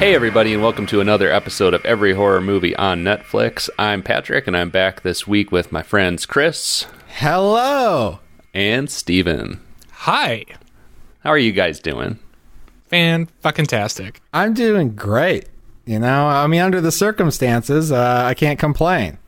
[0.00, 3.68] Hey, everybody, and welcome to another episode of Every Horror Movie on Netflix.
[3.78, 8.18] I'm Patrick, and I'm back this week with my friends Chris Hello.
[8.52, 9.60] and Steven.
[10.04, 10.46] Hi.
[11.18, 12.18] How are you guys doing?
[12.86, 14.22] Fan fucking tastic.
[14.32, 15.44] I'm doing great.
[15.84, 19.18] You know, I mean, under the circumstances, uh, I can't complain.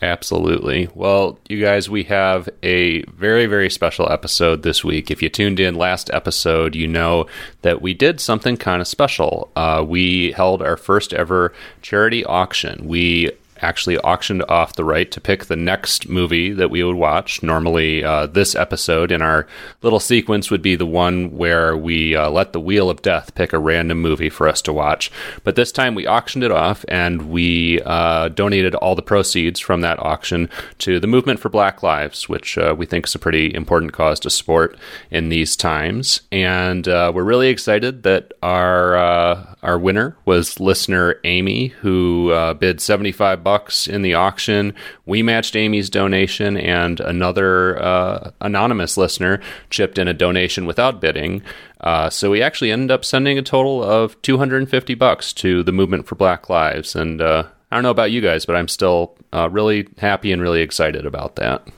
[0.00, 0.88] Absolutely.
[0.94, 5.10] Well, you guys, we have a very, very special episode this week.
[5.10, 7.26] If you tuned in last episode, you know
[7.60, 9.50] that we did something kind of special.
[9.54, 11.52] Uh, we held our first ever
[11.82, 12.88] charity auction.
[12.88, 13.30] We
[13.62, 17.42] actually auctioned off the right to pick the next movie that we would watch.
[17.42, 19.46] Normally, uh, this episode in our
[19.82, 23.52] little sequence would be the one where we uh, let the Wheel of Death pick
[23.52, 25.10] a random movie for us to watch.
[25.44, 29.80] But this time we auctioned it off and we uh, donated all the proceeds from
[29.82, 33.54] that auction to the Movement for Black Lives, which uh, we think is a pretty
[33.54, 34.76] important cause to support
[35.10, 36.22] in these times.
[36.32, 42.80] And uh, we're really excited that our uh, our winner was listener Amy, who bid
[42.80, 44.74] seventy five bucks in the auction.
[45.04, 51.42] We matched Amy's donation, and another uh, anonymous listener chipped in a donation without bidding.
[51.80, 55.32] Uh, so we actually ended up sending a total of two hundred and fifty bucks
[55.34, 58.56] to the Movement for Black Lives, and uh, I don't know about you guys, but
[58.56, 61.68] I'm still uh, really happy and really excited about that.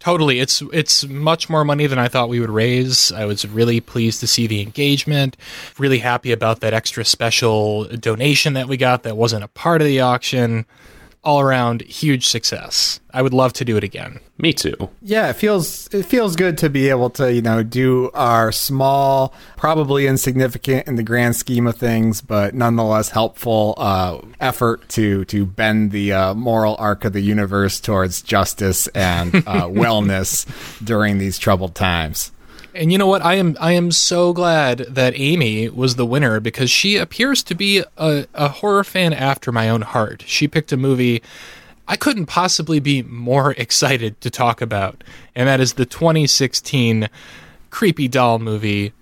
[0.00, 0.38] Totally.
[0.38, 3.10] It's it's much more money than I thought we would raise.
[3.10, 5.36] I was really pleased to see the engagement.
[5.78, 9.86] Really happy about that extra special donation that we got that wasn't a part of
[9.86, 10.66] the auction.
[11.24, 13.00] All around huge success.
[13.12, 14.20] I would love to do it again.
[14.36, 14.90] Me too.
[15.00, 19.32] Yeah, it feels it feels good to be able to you know do our small,
[19.56, 25.46] probably insignificant in the grand scheme of things, but nonetheless helpful uh, effort to to
[25.46, 30.44] bend the uh, moral arc of the universe towards justice and uh, wellness
[30.84, 32.32] during these troubled times.
[32.74, 33.24] And you know what?
[33.24, 37.54] I am I am so glad that Amy was the winner because she appears to
[37.54, 40.24] be a, a horror fan after my own heart.
[40.26, 41.22] She picked a movie
[41.86, 45.04] I couldn't possibly be more excited to talk about,
[45.34, 47.08] and that is the 2016
[47.70, 48.92] creepy doll movie,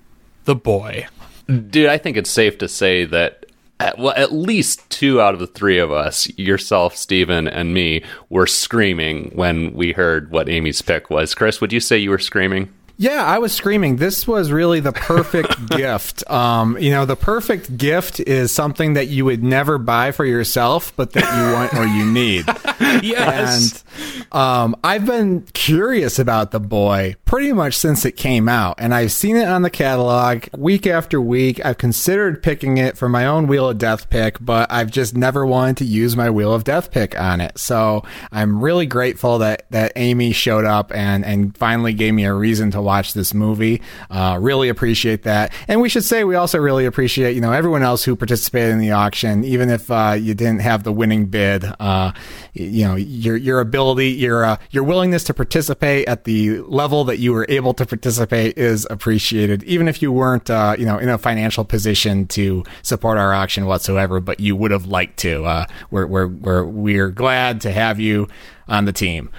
[0.45, 1.07] The Boy.
[1.47, 3.47] Dude, I think it's safe to say that
[3.81, 8.05] at, well, at least two out of the three of us, yourself, Steven, and me,
[8.29, 11.35] were screaming when we heard what Amy's pick was.
[11.35, 12.73] Chris, would you say you were screaming?
[12.97, 13.97] Yeah, I was screaming.
[13.97, 16.29] This was really the perfect gift.
[16.31, 20.93] Um, you know, the perfect gift is something that you would never buy for yourself,
[20.97, 22.47] but that you want or you need.
[23.03, 23.85] Yes.
[23.97, 28.93] And um, I've been curious about the boy pretty much since it came out, and
[28.93, 31.65] I've seen it on the catalog week after week.
[31.65, 35.47] I've considered picking it for my own Wheel of Death pick, but I've just never
[35.47, 37.57] wanted to use my Wheel of Death pick on it.
[37.59, 42.35] So I'm really grateful that that Amy showed up and and finally gave me a
[42.35, 43.81] reason to watch this movie.
[44.11, 47.83] Uh, really appreciate that, and we should say we also really appreciate you know everyone
[47.83, 51.65] else who participated in the auction, even if uh, you didn't have the winning bid.
[51.81, 52.13] Uh,
[52.53, 57.22] you know your your ability, your uh, your willingness to participate at the level that
[57.23, 61.09] you were able to participate is appreciated, even if you weren't uh, you know in
[61.09, 65.45] a financial position to support our auction whatsoever, but you would have liked to.
[65.45, 68.29] Uh, we're we're we're we're glad to have you
[68.69, 69.31] on the team.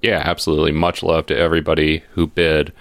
[0.00, 0.72] Yeah, absolutely.
[0.72, 2.72] Much love to everybody who bid.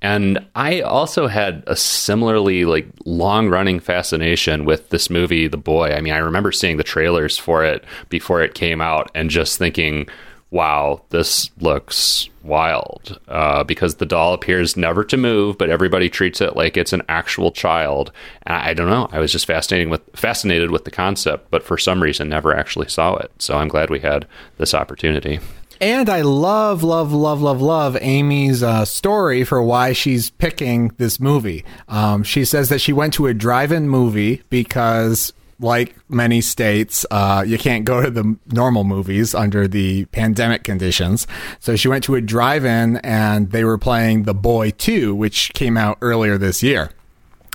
[0.00, 5.92] And I also had a similarly like long running fascination with this movie, The Boy.
[5.92, 9.58] I mean, I remember seeing the trailers for it before it came out and just
[9.58, 10.08] thinking,
[10.50, 13.20] wow, this looks wild.
[13.28, 17.02] Uh, because the doll appears never to move, but everybody treats it like it's an
[17.08, 18.10] actual child.
[18.44, 19.08] And I, I don't know.
[19.12, 22.88] I was just fascinating with fascinated with the concept, but for some reason never actually
[22.88, 23.30] saw it.
[23.38, 24.26] So I'm glad we had
[24.56, 25.40] this opportunity.
[25.80, 31.20] And I love, love, love, love, love Amy's uh, story for why she's picking this
[31.20, 31.64] movie.
[31.86, 37.44] Um, she says that she went to a drive-in movie because, like many states, uh,
[37.46, 41.26] you can't go to the normal movies under the pandemic conditions.
[41.58, 45.76] So she went to a drive-in, and they were playing The Boy Two, which came
[45.76, 46.90] out earlier this year.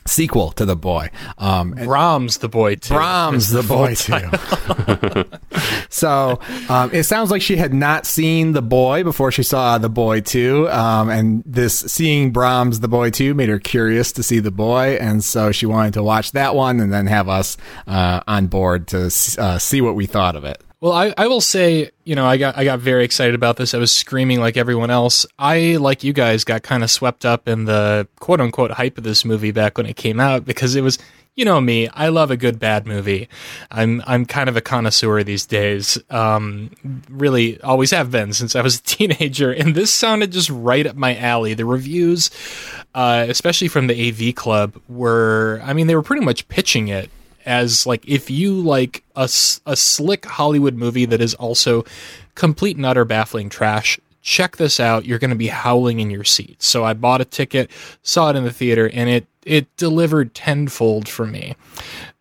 [0.06, 2.94] Sequel to the boy, um, Brahms the boy too.
[2.94, 5.26] Brahms, the boy too.
[5.90, 9.90] so um, it sounds like she had not seen the boy before she saw the
[9.90, 14.40] boy too, um, and this seeing Brahms, the boy too, made her curious to see
[14.40, 17.56] the boy, and so she wanted to watch that one and then have us
[17.88, 19.06] uh, on board to
[19.38, 20.62] uh, see what we thought of it.
[20.84, 23.74] Well, I, I will say, you know, I got I got very excited about this.
[23.74, 25.26] I was screaming like everyone else.
[25.40, 29.06] I, like you guys, got kind of swept up in the quote unquote hype of
[29.06, 31.00] this movie back when it came out because it was,
[31.36, 33.30] you know me, I love a good bad movie.
[33.72, 35.98] I'm I'm kind of a connoisseur these days.
[36.10, 36.72] Um,
[37.10, 40.98] really, always have been since I was a teenager, and this sounded just right up
[40.98, 41.54] my alley.
[41.54, 42.30] The reviews,
[42.94, 47.10] uh, especially from the AV Club, were I mean they were pretty much pitching it
[47.46, 51.86] as like if you like a, a slick Hollywood movie that is also
[52.36, 55.06] complete and utter baffling trash, check this out.
[55.06, 56.62] You're going to be howling in your seat.
[56.64, 57.70] So I bought a ticket,
[58.02, 61.56] saw it in the theater, and it it delivered tenfold for me.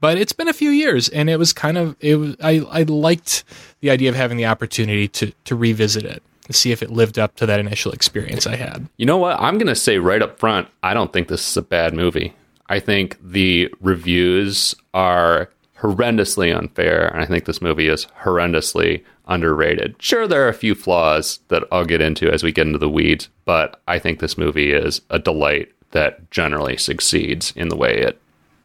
[0.00, 2.82] But it's been a few years, and it was kind of it was I I
[2.82, 3.44] liked
[3.80, 7.18] the idea of having the opportunity to to revisit it and see if it lived
[7.18, 8.88] up to that initial experience I had.
[8.96, 9.40] You know what?
[9.40, 12.34] I'm going to say right up front, I don't think this is a bad movie.
[12.72, 19.94] I think the reviews are horrendously unfair, and I think this movie is horrendously underrated.
[19.98, 22.88] Sure, there are a few flaws that I'll get into as we get into the
[22.88, 27.94] weeds, but I think this movie is a delight that generally succeeds in the way
[27.94, 28.18] it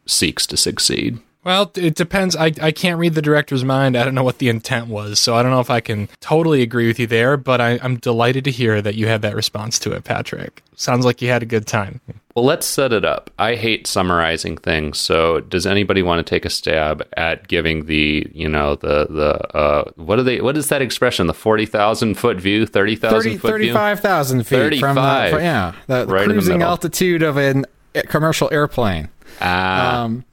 [0.06, 1.20] seeks to succeed.
[1.44, 2.36] Well, it depends.
[2.36, 3.96] I, I can't read the director's mind.
[3.96, 5.18] I don't know what the intent was.
[5.18, 7.96] So I don't know if I can totally agree with you there, but I, I'm
[7.96, 10.62] delighted to hear that you had that response to it, Patrick.
[10.76, 12.00] Sounds like you had a good time.
[12.34, 13.30] Well, let's set it up.
[13.38, 15.00] I hate summarizing things.
[15.00, 19.56] So does anybody want to take a stab at giving the, you know, the, the,
[19.56, 21.28] uh, what are they, what is that expression?
[21.28, 23.72] The 40,000 foot view, 30,000 30, foot view?
[23.72, 25.30] 35,000 feet from the, 35.
[25.30, 27.64] from- yeah, the, the Right in the cruising altitude of an
[27.94, 29.08] a commercial airplane.
[29.40, 30.24] Ah, Um,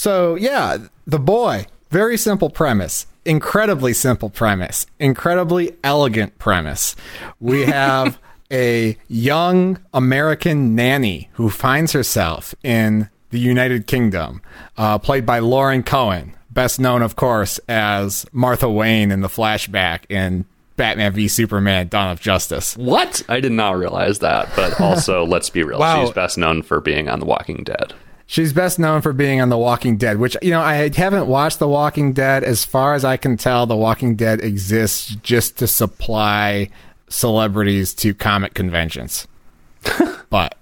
[0.00, 1.66] so yeah, the boy.
[1.90, 3.06] Very simple premise.
[3.26, 4.86] Incredibly simple premise.
[4.98, 6.96] Incredibly elegant premise.
[7.38, 8.18] We have
[8.50, 14.40] a young American nanny who finds herself in the United Kingdom,
[14.78, 20.04] uh, played by Lauren Cohan, best known, of course, as Martha Wayne in the flashback
[20.08, 22.74] in Batman v Superman: Dawn of Justice.
[22.78, 23.22] what?
[23.28, 24.48] I did not realize that.
[24.56, 25.78] But also, let's be real.
[25.78, 26.06] Wow.
[26.06, 27.92] She's best known for being on The Walking Dead.
[28.30, 31.58] She's best known for being on The Walking Dead, which, you know, I haven't watched
[31.58, 32.44] The Walking Dead.
[32.44, 36.70] As far as I can tell, The Walking Dead exists just to supply
[37.08, 39.26] celebrities to comic conventions.
[40.30, 40.54] but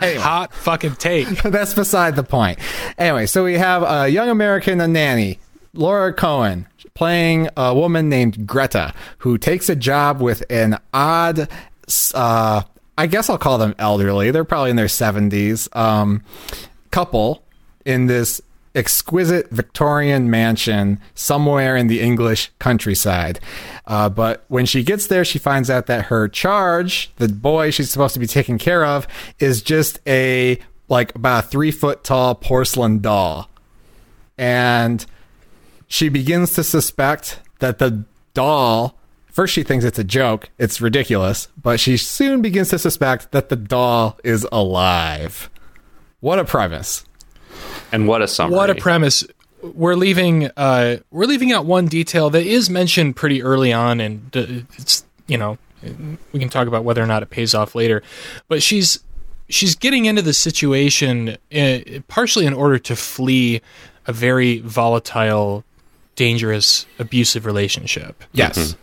[0.00, 1.28] Hot fucking take.
[1.44, 2.58] that's beside the point.
[2.98, 5.38] Anyway, so we have a young American, a nanny,
[5.74, 11.48] Laura Cohan, playing a woman named Greta, who takes a job with an odd,
[12.12, 12.62] uh,
[12.98, 14.32] I guess I'll call them elderly.
[14.32, 15.68] They're probably in their 70s.
[15.76, 16.24] Um,
[16.90, 17.44] couple
[17.84, 18.40] in this
[18.74, 23.40] exquisite Victorian mansion somewhere in the English countryside.
[23.86, 27.90] Uh, but when she gets there, she finds out that her charge, the boy she's
[27.90, 29.06] supposed to be taking care of,
[29.38, 30.58] is just a
[30.88, 33.50] like about a three foot tall porcelain doll.
[34.36, 35.04] And
[35.88, 38.94] she begins to suspect that the doll
[39.38, 40.50] First, she thinks it's a joke.
[40.58, 41.46] It's ridiculous.
[41.62, 45.48] But she soon begins to suspect that the doll is alive.
[46.20, 47.04] What a premise.
[47.92, 48.56] And what a summary.
[48.56, 49.24] What a premise.
[49.62, 54.36] We're leaving uh we're leaving out one detail that is mentioned pretty early on and
[54.36, 55.58] uh, it's you know
[56.32, 58.02] we can talk about whether or not it pays off later.
[58.48, 59.00] But she's
[59.48, 61.78] she's getting into the situation uh,
[62.08, 63.60] partially in order to flee
[64.06, 65.64] a very volatile,
[66.16, 68.24] dangerous, abusive relationship.
[68.32, 68.76] Yes.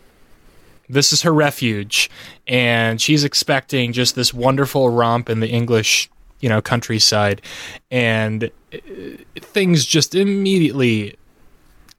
[0.88, 2.12] This is her refuge,
[2.48, 6.12] and she's expecting just this wonderful romp in the English,
[6.46, 7.42] you know, countryside,
[7.90, 8.78] and uh,
[9.42, 11.16] things just immediately,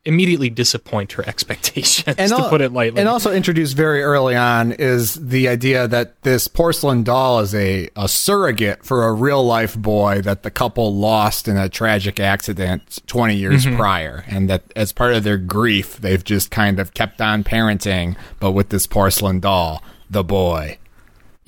[0.05, 2.15] immediately disappoint her expectations.
[2.17, 6.23] to al- put it lightly, And also introduced very early on is the idea that
[6.23, 10.95] this porcelain doll is a, a surrogate for a real life boy that the couple
[10.95, 13.77] lost in a tragic accident 20 years Mm-hmm.
[13.77, 14.25] prior.
[14.29, 18.53] And that as part of their grief, they've just kind of kept on parenting, but
[18.53, 20.79] with this porcelain doll, the boy.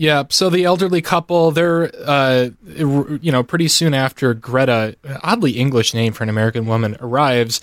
[0.00, 5.92] Yeah, so the elderly couple, they're, uh, you know, pretty soon after Greta, oddly English
[5.92, 7.60] name for an American woman, arrives,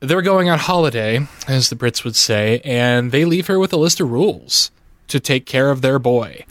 [0.00, 3.76] they're going on holiday, as the Brits would say, and they leave her with a
[3.76, 4.72] list of rules
[5.06, 6.44] to take care of their boy.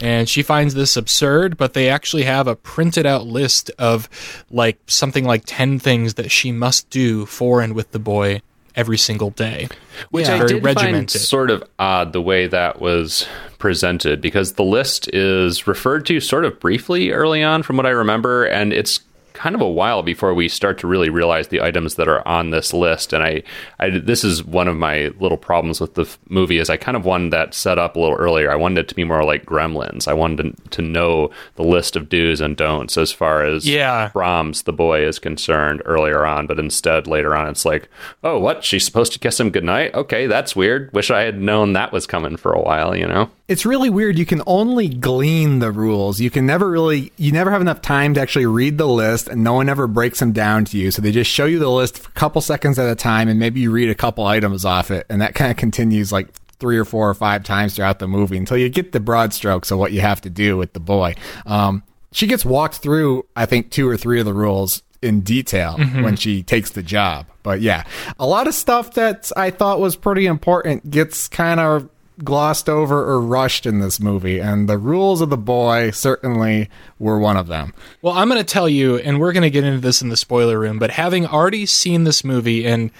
[0.00, 4.08] And she finds this absurd, but they actually have a printed out list of
[4.50, 8.42] like something like 10 things that she must do for and with the boy
[8.76, 9.68] every single day.
[10.10, 10.34] Which Yeah.
[10.34, 13.26] I Very did find sort of odd the way that was
[13.58, 17.90] presented because the list is referred to sort of briefly early on from what I
[17.90, 19.00] remember, and it's
[19.42, 22.50] kind of a while before we start to really realize the items that are on
[22.50, 23.12] this list.
[23.12, 23.42] And I,
[23.80, 26.96] I this is one of my little problems with the f- movie is I kind
[26.96, 28.52] of wanted that set up a little earlier.
[28.52, 30.06] I wanted it to be more like Gremlins.
[30.06, 34.10] I wanted to, to know the list of do's and don'ts as far as Yeah.
[34.12, 36.46] Brahms, the boy, is concerned earlier on.
[36.46, 37.88] But instead, later on, it's like,
[38.22, 38.62] oh, what?
[38.62, 39.92] She's supposed to kiss him goodnight?
[39.94, 40.92] Okay, that's weird.
[40.92, 42.94] Wish I had known that was coming for a while.
[42.96, 43.30] You know.
[43.52, 44.18] It's really weird.
[44.18, 46.18] You can only glean the rules.
[46.18, 49.44] You can never really, you never have enough time to actually read the list, and
[49.44, 50.90] no one ever breaks them down to you.
[50.90, 53.38] So they just show you the list for a couple seconds at a time, and
[53.38, 56.78] maybe you read a couple items off it, and that kind of continues like three
[56.78, 59.78] or four or five times throughout the movie until you get the broad strokes of
[59.78, 61.14] what you have to do with the boy.
[61.44, 65.76] Um, she gets walked through, I think, two or three of the rules in detail
[65.76, 67.26] when she takes the job.
[67.42, 67.84] But yeah,
[68.18, 71.90] a lot of stuff that I thought was pretty important gets kind of
[72.24, 77.18] glossed over or rushed in this movie, and the rules of the boy certainly were
[77.18, 77.74] one of them.
[78.00, 80.16] Well, I'm going to tell you, and we're going to get into this in the
[80.16, 82.90] spoiler room, but having already seen this movie, and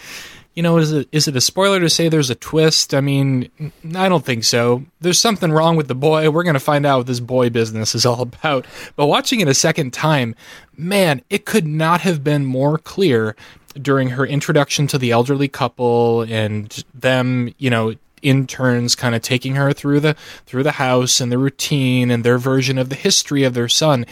[0.55, 2.93] you know, is it is it a spoiler to say there's a twist?
[2.93, 3.51] I mean,
[3.95, 4.85] I don't think so.
[5.01, 6.31] There's something wrong with the boy.
[6.31, 8.67] We're going to find out what this boy business is all about.
[8.95, 10.35] But watching it a second time,
[10.77, 13.35] man, it could not have been more clear
[13.81, 19.57] during her introduction to the elderly couple and them, you know, interns kind of taking
[19.57, 20.15] her through the
[20.47, 24.07] through the house and the routine and their version of the history of their son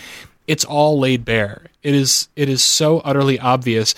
[0.50, 1.66] it's all laid bare.
[1.84, 3.94] It is it is so utterly obvious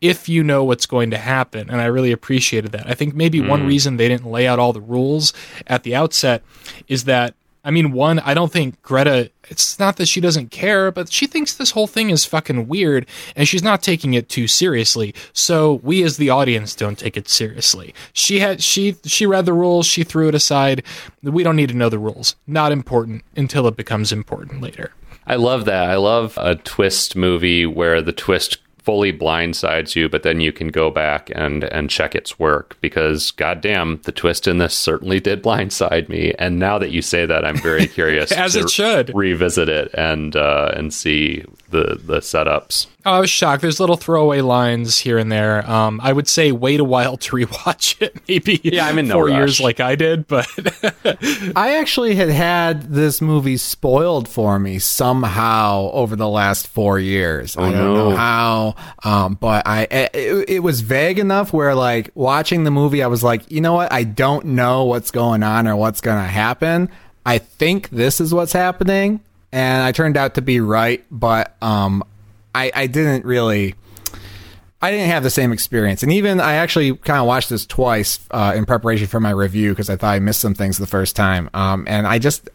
[0.00, 2.88] if you know what's going to happen and i really appreciated that.
[2.88, 3.66] I think maybe one mm.
[3.66, 5.34] reason they didn't lay out all the rules
[5.66, 6.42] at the outset
[6.88, 10.90] is that i mean one i don't think greta it's not that she doesn't care
[10.90, 14.46] but she thinks this whole thing is fucking weird and she's not taking it too
[14.46, 15.14] seriously.
[15.32, 17.94] So we as the audience don't take it seriously.
[18.12, 20.84] She had she she read the rules she threw it aside.
[21.22, 22.36] We don't need to know the rules.
[22.46, 24.92] Not important until it becomes important later.
[25.26, 25.90] I love that.
[25.90, 30.68] I love a twist movie where the twist fully blindsides you, but then you can
[30.68, 35.42] go back and and check its work because goddamn, the twist in this certainly did
[35.42, 36.32] blindside me.
[36.38, 39.14] And now that you say that, I'm very curious As to it should.
[39.14, 42.86] revisit it and uh, and see the the setups.
[43.06, 43.62] Oh, I was shocked.
[43.62, 45.68] There's little throwaway lines here and there.
[45.68, 48.16] Um, I would say wait a while to rewatch it.
[48.28, 49.36] Maybe Yeah, I'm in no four rush.
[49.36, 50.46] years like I did, but
[51.56, 57.56] I actually had had this movie spoiled for me somehow over the last four years.
[57.56, 57.94] I don't no.
[58.10, 63.02] know how, um, but I it, it was vague enough where like watching the movie,
[63.02, 63.92] I was like, you know what?
[63.92, 66.90] I don't know what's going on or what's going to happen.
[67.24, 69.20] I think this is what's happening,
[69.52, 71.04] and I turned out to be right.
[71.10, 72.04] But um,
[72.54, 73.74] I I didn't really.
[74.82, 76.02] I didn't have the same experience.
[76.02, 79.72] And even I actually kind of watched this twice uh, in preparation for my review
[79.72, 81.50] because I thought I missed some things the first time.
[81.52, 82.48] Um, and I just,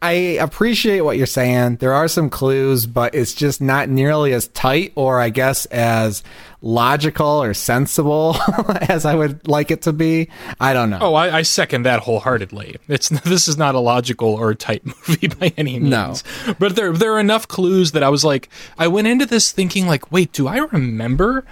[0.00, 1.76] I appreciate what you're saying.
[1.76, 6.22] There are some clues, but it's just not nearly as tight or I guess as
[6.62, 8.36] logical or sensible
[8.82, 10.28] as I would like it to be.
[10.60, 10.98] I don't know.
[11.00, 12.76] oh, I, I second that wholeheartedly.
[12.88, 15.90] It's this is not a logical or tight movie by any means.
[15.90, 16.54] No.
[16.58, 19.86] but there there are enough clues that I was like, I went into this thinking
[19.86, 21.44] like, wait, do I remember?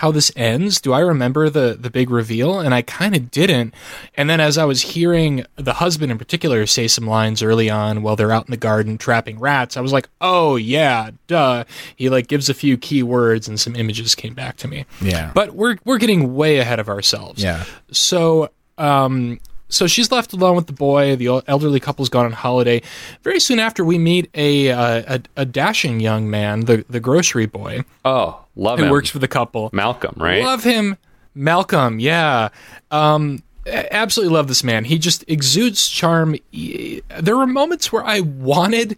[0.00, 0.80] How this ends?
[0.80, 2.58] Do I remember the the big reveal?
[2.58, 3.74] And I kind of didn't.
[4.14, 8.00] And then as I was hearing the husband in particular say some lines early on
[8.00, 11.64] while they're out in the garden trapping rats, I was like, "Oh yeah, duh."
[11.96, 14.86] He like gives a few key words and some images came back to me.
[15.02, 15.32] Yeah.
[15.34, 17.42] But we're we're getting way ahead of ourselves.
[17.42, 17.64] Yeah.
[17.92, 19.38] So um
[19.70, 21.16] so she's left alone with the boy.
[21.16, 22.82] The elderly couple's gone on holiday.
[23.22, 27.46] Very soon after, we meet a uh, a, a dashing young man, the the grocery
[27.46, 28.90] boy, Oh, love who him.
[28.90, 29.70] works for the couple.
[29.72, 30.42] Malcolm, right?
[30.44, 30.96] Love him,
[31.34, 31.98] Malcolm.
[32.00, 32.48] Yeah,
[32.90, 34.84] um, absolutely love this man.
[34.84, 36.36] He just exudes charm.
[36.52, 38.96] There were moments where I wanted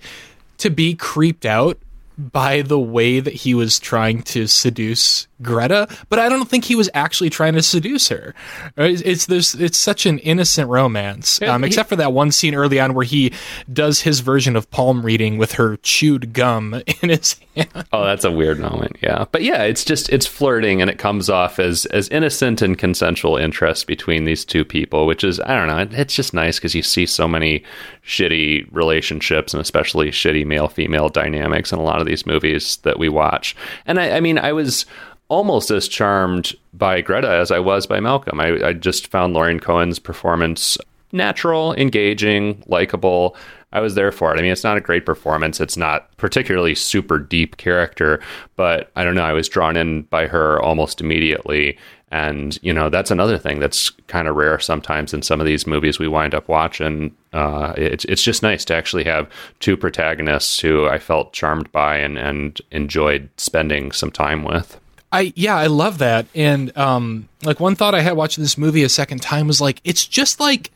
[0.58, 1.78] to be creeped out
[2.18, 6.74] by the way that he was trying to seduce Greta, but I don't think he
[6.74, 8.34] was actually trying to seduce her.
[8.76, 12.54] It's, it's there's it's such an innocent romance, um, he- except for that one scene
[12.54, 13.32] early on where he
[13.72, 17.68] does his version of palm reading with her chewed gum in his hand.
[17.92, 18.96] Oh, that's a weird moment.
[19.02, 19.26] Yeah.
[19.32, 23.36] But yeah, it's just it's flirting and it comes off as as innocent and consensual
[23.36, 26.74] interest between these two people, which is I don't know, it- it's just nice cuz
[26.74, 27.62] you see so many
[28.06, 32.98] shitty relationships and especially shitty male female dynamics in a lot of these movies that
[32.98, 33.54] we watch.
[33.86, 34.86] And I I mean, I was
[35.32, 38.38] almost as charmed by Greta as I was by Malcolm.
[38.38, 40.76] I, I just found Lauren Cohan's performance
[41.10, 43.34] natural, engaging, likable.
[43.72, 44.38] I was there for it.
[44.38, 45.58] I mean, it's not a great performance.
[45.58, 48.20] It's not particularly super deep character,
[48.56, 49.24] but I don't know.
[49.24, 51.78] I was drawn in by her almost immediately.
[52.10, 55.66] And, you know, that's another thing that's kind of rare sometimes in some of these
[55.66, 57.16] movies we wind up watching.
[57.32, 61.96] Uh, it's, it's just nice to actually have two protagonists who I felt charmed by
[61.96, 64.78] and, and enjoyed spending some time with.
[65.12, 66.26] I yeah, I love that.
[66.34, 69.80] And um like one thought I had watching this movie a second time was like
[69.84, 70.70] it's just like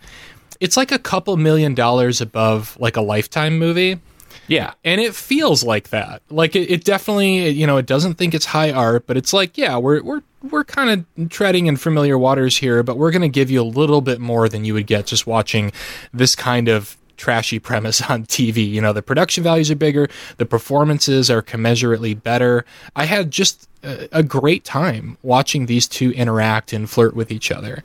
[0.61, 4.01] it's like a couple million dollars above like a lifetime movie.
[4.49, 4.75] Yeah.
[4.85, 6.23] And it feels like that.
[6.31, 9.59] Like it, it definitely, you know, it doesn't think it's high art, but it's like,
[9.59, 13.29] yeah, we're we're we're kind of treading in familiar waters here, but we're going to
[13.29, 15.73] give you a little bit more than you would get just watching
[16.13, 18.69] this kind of trashy premise on TV.
[18.69, 22.65] You know, the production values are bigger, the performances are commensurately better.
[22.95, 23.69] I had just
[24.13, 27.83] a, great time watching these two interact and flirt with each other.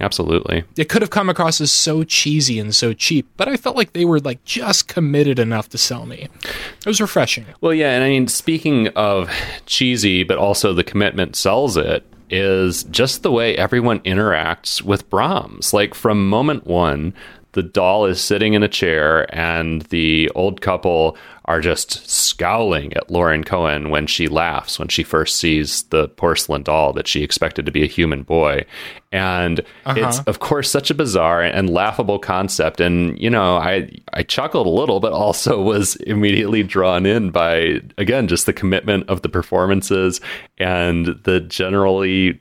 [0.00, 0.64] Absolutely.
[0.76, 3.92] It could have come across as so cheesy and so cheap, but I felt like
[3.92, 6.28] they were like just committed enough to sell me.
[6.44, 7.46] It was refreshing.
[7.60, 9.30] Well, yeah, and I mean, speaking of
[9.66, 15.72] cheesy, but also the commitment sells it, is just the way everyone interacts with Brahms.
[15.72, 17.14] Like from moment one,
[17.52, 23.10] the doll is sitting in a chair and the old couple are just scowling at
[23.10, 27.64] Lauren Cohan when she laughs when she first sees the porcelain doll that she expected
[27.64, 28.66] to be a human boy.
[29.12, 29.94] And uh-huh.
[29.96, 34.66] it's of course such a bizarre and laughable concept and you know, I I chuckled
[34.66, 39.30] a little but also was immediately drawn in by again just the commitment of the
[39.30, 40.20] performances
[40.58, 42.40] and the generally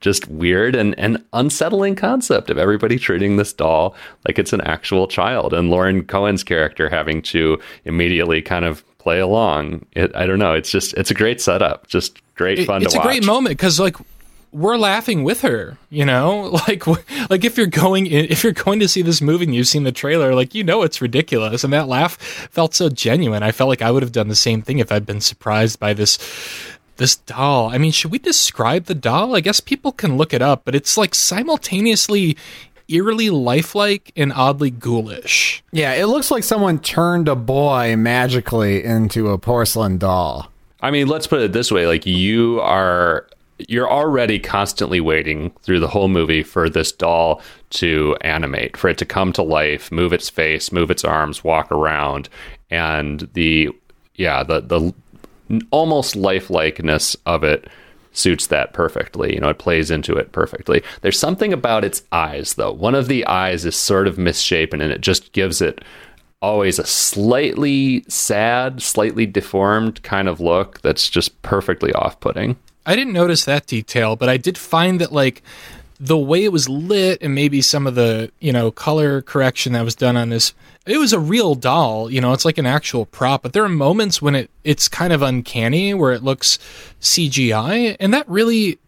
[0.00, 3.94] just weird and, and unsettling concept of everybody treating this doll
[4.26, 9.20] like it's an actual child and Lauren Cohan's character having to immediately kind of play
[9.20, 9.86] along.
[9.92, 10.52] It, I don't know.
[10.52, 11.86] It's just it's a great setup.
[11.86, 13.04] Just great fun it, it's watch.
[13.04, 13.96] It's a great moment because like
[14.50, 16.58] we're laughing with her, you know?
[16.66, 16.84] Like
[17.30, 19.92] like if you're going if you're going to see this movie and you've seen the
[19.92, 22.16] trailer, like you know it's ridiculous and that laugh
[22.50, 23.44] felt so genuine.
[23.44, 25.94] I felt like I would have done the same thing if I'd been surprised by
[25.94, 26.18] this
[26.96, 27.68] this doll.
[27.68, 29.36] I mean, should we describe the doll?
[29.36, 32.36] I guess people can look it up, but it's like simultaneously
[32.88, 35.62] eerily lifelike and oddly ghoulish.
[35.72, 40.50] Yeah, it looks like someone turned a boy magically into a porcelain doll.
[40.80, 43.26] I mean, let's put it this way, like you are
[43.68, 48.98] you're already constantly waiting through the whole movie for this doll to animate, for it
[48.98, 52.28] to come to life, move its face, move its arms, walk around,
[52.70, 53.70] and the
[54.14, 54.94] yeah, the the
[55.70, 57.68] almost lifelikeness of it
[58.12, 59.34] suits that perfectly.
[59.34, 60.82] You know, it plays into it perfectly.
[61.02, 62.72] There's something about its eyes, though.
[62.72, 65.82] One of the eyes is sort of misshapen, and it just gives it
[66.40, 72.56] always a slightly sad, slightly deformed kind of look that's just perfectly off putting.
[72.84, 75.42] I didn't notice that detail, but I did find that, like,
[75.98, 79.84] the way it was lit and maybe some of the, you know, color correction that
[79.84, 80.52] was done on this
[80.86, 83.68] it was a real doll, you know, it's like an actual prop, but there are
[83.68, 86.58] moments when it it's kind of uncanny where it looks
[87.00, 88.78] CGI and that really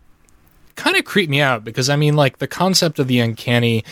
[0.76, 3.84] kind of creeped me out because I mean like the concept of the uncanny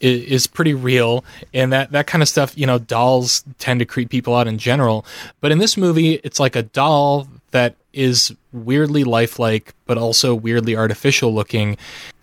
[0.00, 3.86] is, is, pretty real and that that kind of stuff, you know, dolls tend to
[3.86, 5.06] creep people out in general,
[5.40, 10.76] but in this movie it's like a doll that is weirdly lifelike but also weirdly
[10.76, 11.76] artificial looking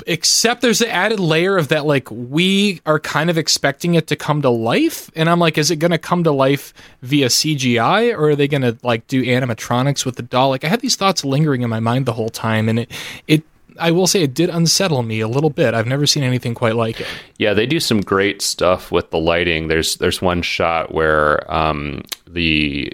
[0.07, 4.15] except there's an added layer of that like we are kind of expecting it to
[4.15, 8.13] come to life and i'm like is it going to come to life via cgi
[8.13, 10.95] or are they going to like do animatronics with the doll like i had these
[10.95, 12.91] thoughts lingering in my mind the whole time and it
[13.27, 13.43] it
[13.79, 15.73] I will say it did unsettle me a little bit.
[15.73, 17.07] I've never seen anything quite like it.
[17.37, 19.67] Yeah, they do some great stuff with the lighting.
[19.67, 22.93] There's there's one shot where um, the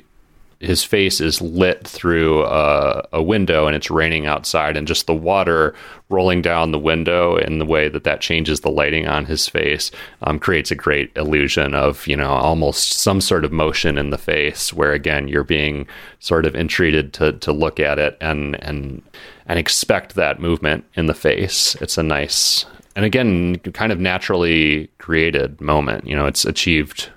[0.60, 5.14] his face is lit through a, a, window and it's raining outside and just the
[5.14, 5.76] water
[6.10, 9.92] rolling down the window and the way that that changes the lighting on his face
[10.24, 14.18] um, creates a great illusion of you know almost some sort of motion in the
[14.18, 15.86] face where again you're being
[16.20, 19.04] sort of entreated to to look at it and and
[19.46, 21.76] and expect that movement in the face.
[21.76, 22.66] It's a nice
[22.96, 27.10] and again kind of naturally created moment you know it's achieved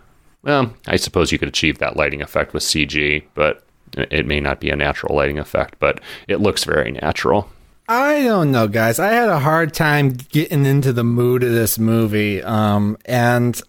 [0.43, 3.65] well, I suppose you could achieve that lighting effect with CG, but
[3.97, 7.51] it may not be a natural lighting effect, but it looks very natural.
[7.89, 9.01] I don't know, guys.
[9.01, 12.41] I had a hard time getting into the mood of this movie.
[12.41, 13.61] Um, and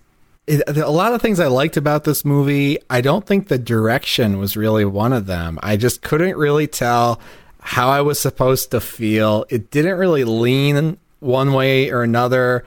[0.45, 4.38] it, a lot of things I liked about this movie, I don't think the direction
[4.38, 5.57] was really one of them.
[5.63, 7.19] I just couldn't really tell
[7.62, 9.45] how I was supposed to feel.
[9.49, 12.63] It didn't really lean one way or another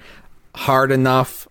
[0.55, 1.47] hard enough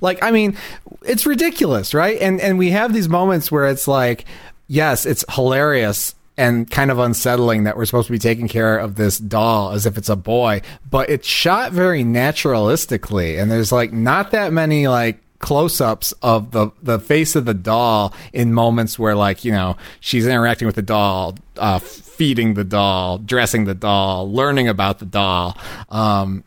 [0.00, 0.56] like I mean,
[1.02, 2.20] it's ridiculous, right?
[2.20, 4.24] And and we have these moments where it's like,
[4.68, 8.96] yes, it's hilarious and kind of unsettling that we're supposed to be taking care of
[8.96, 13.92] this doll as if it's a boy, but it's shot very naturalistically, and there's like
[13.92, 19.14] not that many like close-ups of the the face of the doll in moments where
[19.14, 24.30] like you know she's interacting with the doll uh, feeding the doll dressing the doll
[24.30, 25.56] learning about the doll
[25.90, 26.42] um,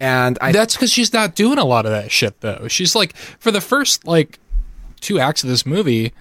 [0.00, 2.68] and I That's because she's not doing a lot of that shit though.
[2.68, 4.38] She's like for the first like
[5.00, 6.12] two acts of this movie,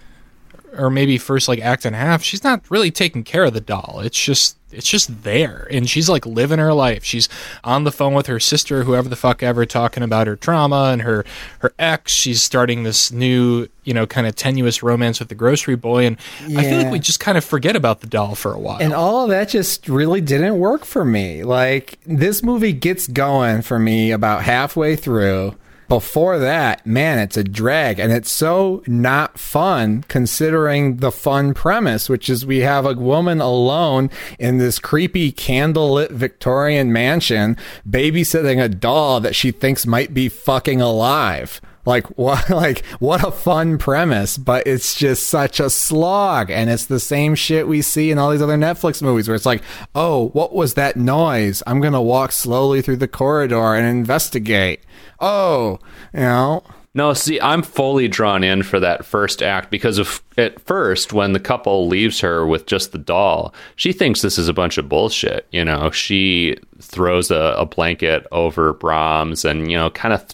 [0.77, 3.61] or maybe first like act and a half, she's not really taking care of the
[3.61, 4.01] doll.
[4.03, 7.03] It's just it's just there, and she's like living her life.
[7.03, 7.29] She's
[7.63, 11.01] on the phone with her sister, whoever the fuck ever, talking about her trauma and
[11.03, 11.23] her
[11.59, 12.11] her ex.
[12.11, 16.17] She's starting this new you know kind of tenuous romance with the grocery boy, and
[16.57, 18.77] I feel like we just kind of forget about the doll for a while.
[18.81, 21.43] and all of that just really didn't work for me.
[21.43, 25.55] Like this movie gets going for me about halfway through.
[25.87, 32.09] Before that, man, it's a drag and it's so not fun considering the fun premise,
[32.09, 37.55] which is we have a woman alone in this creepy candlelit Victorian mansion
[37.87, 41.61] babysitting a doll that she thinks might be fucking alive.
[41.85, 46.85] Like what like what a fun premise, but it's just such a slog and it's
[46.85, 49.61] the same shit we see in all these other Netflix movies where it's like,
[49.93, 51.61] "Oh, what was that noise?
[51.67, 54.81] I'm going to walk slowly through the corridor and investigate."
[55.19, 55.79] Oh,
[56.13, 60.61] you know, No, see, I'm fully drawn in for that first act because of at
[60.61, 64.53] first when the couple leaves her with just the doll, she thinks this is a
[64.53, 65.45] bunch of bullshit.
[65.51, 70.25] You know, she throws a, a blanket over Brahms and you know, kind of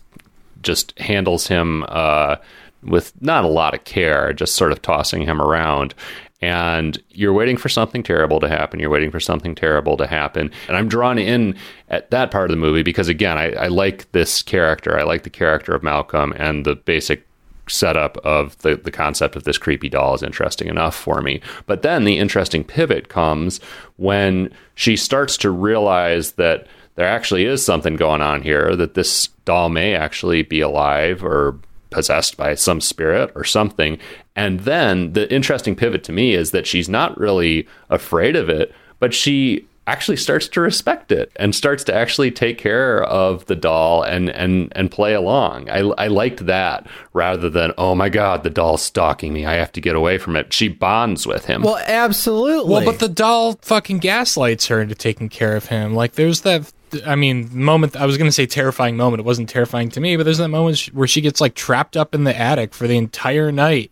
[0.62, 2.36] just handles him uh,
[2.84, 5.96] with not a lot of care, just sort of tossing him around.
[6.42, 8.80] And you're waiting for something terrible to happen.
[8.80, 10.52] You're waiting for something terrible to happen.
[10.68, 11.56] And I'm drawn in
[11.90, 15.00] at that part of the movie because, again, I, I like this character.
[15.00, 17.28] I like the character of Malcolm and the basic
[17.70, 21.42] setup of the, the concept of this creepy doll is interesting enough for me.
[21.68, 23.60] But then the interesting pivot comes
[23.98, 29.28] when she starts to realize that there actually is something going on here, that this
[29.46, 31.58] doll may actually be alive or
[31.90, 33.98] possessed by some spirit or something.
[34.36, 38.74] And then the interesting pivot to me is that she's not really afraid of it,
[39.00, 43.56] but she actually starts to respect it and starts to actually take care of the
[43.56, 45.70] doll and and and play along.
[45.70, 49.46] I I liked that rather than oh my god, the doll's stalking me.
[49.46, 50.54] I have to get away from it.
[50.54, 51.64] She bonds with him.
[51.64, 52.72] well, absolutely.
[52.72, 55.94] Well, but the doll fucking gaslights her into taking care of him.
[55.94, 56.72] Like, there's that.
[57.06, 57.96] I mean, moment.
[57.96, 59.20] I was gonna say terrifying moment.
[59.22, 62.14] It wasn't terrifying to me, but there's that moment where she gets like trapped up
[62.16, 63.92] in the attic for the entire night,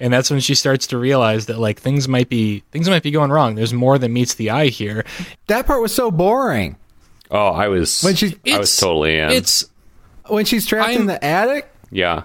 [0.00, 3.10] and that's when she starts to realize that like things might be things might be
[3.10, 3.54] going wrong.
[3.54, 5.04] There's more than meets the eye here.
[5.46, 6.76] that part was so boring.
[7.30, 9.30] oh, I was When she- I was totally in.
[9.30, 9.66] It's
[10.28, 12.22] When she's trapped in I'm- the attic, yeah.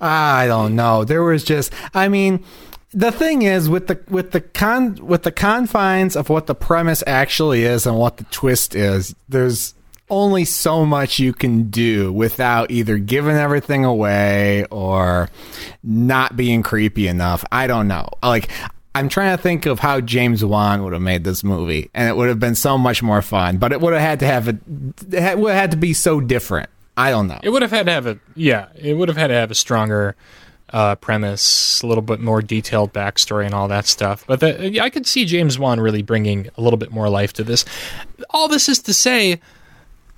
[0.00, 1.04] I don't know.
[1.04, 2.44] There was just I mean
[2.92, 7.02] the thing is with the with the con with the confines of what the premise
[7.06, 9.74] actually is and what the twist is, there's
[10.10, 15.30] only so much you can do without either giving everything away or
[15.82, 17.44] not being creepy enough.
[17.50, 18.08] I don't know.
[18.22, 18.50] Like
[18.94, 22.16] I'm trying to think of how James Wan would have made this movie, and it
[22.16, 23.56] would have been so much more fun.
[23.56, 24.58] But it would have had to have a,
[25.10, 26.68] it would have had to be so different.
[26.94, 27.40] I don't know.
[27.42, 28.68] It would have had to have a yeah.
[28.74, 30.14] It would have had to have a stronger
[30.72, 34.24] uh, premise, a little bit more detailed backstory, and all that stuff.
[34.26, 37.44] But the, I could see James Wan really bringing a little bit more life to
[37.44, 37.64] this.
[38.30, 39.40] All this is to say,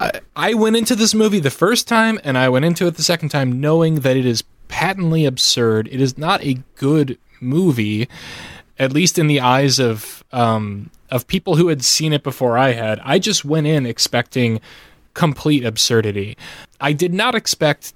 [0.01, 3.03] I, I went into this movie the first time, and I went into it the
[3.03, 5.89] second time, knowing that it is patently absurd.
[5.89, 8.09] It is not a good movie,
[8.79, 12.73] at least in the eyes of um, of people who had seen it before I
[12.73, 13.01] had.
[13.05, 14.61] I just went in expecting
[15.13, 16.37] complete absurdity.
[16.81, 17.95] I did not expect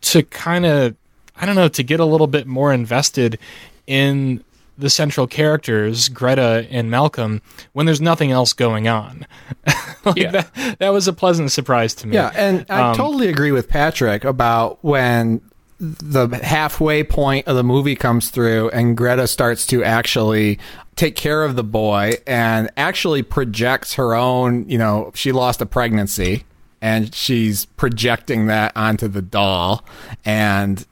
[0.00, 0.96] to kind of,
[1.36, 3.38] I don't know, to get a little bit more invested
[3.86, 4.42] in
[4.76, 7.42] the central characters, Greta and Malcolm,
[7.74, 9.26] when there's nothing else going on.
[10.04, 10.30] like Yeah.
[10.32, 12.14] that, that was a pleasant surprise to me.
[12.14, 15.40] Yeah, and I Um, totally agree with Patrick about when
[15.78, 20.58] the halfway point of the movie comes through and Greta starts to actually
[20.96, 25.66] take care of the boy and actually projects her own, you know, she lost a
[25.66, 26.44] pregnancy
[26.80, 29.84] and she's projecting that onto the doll
[30.24, 30.86] and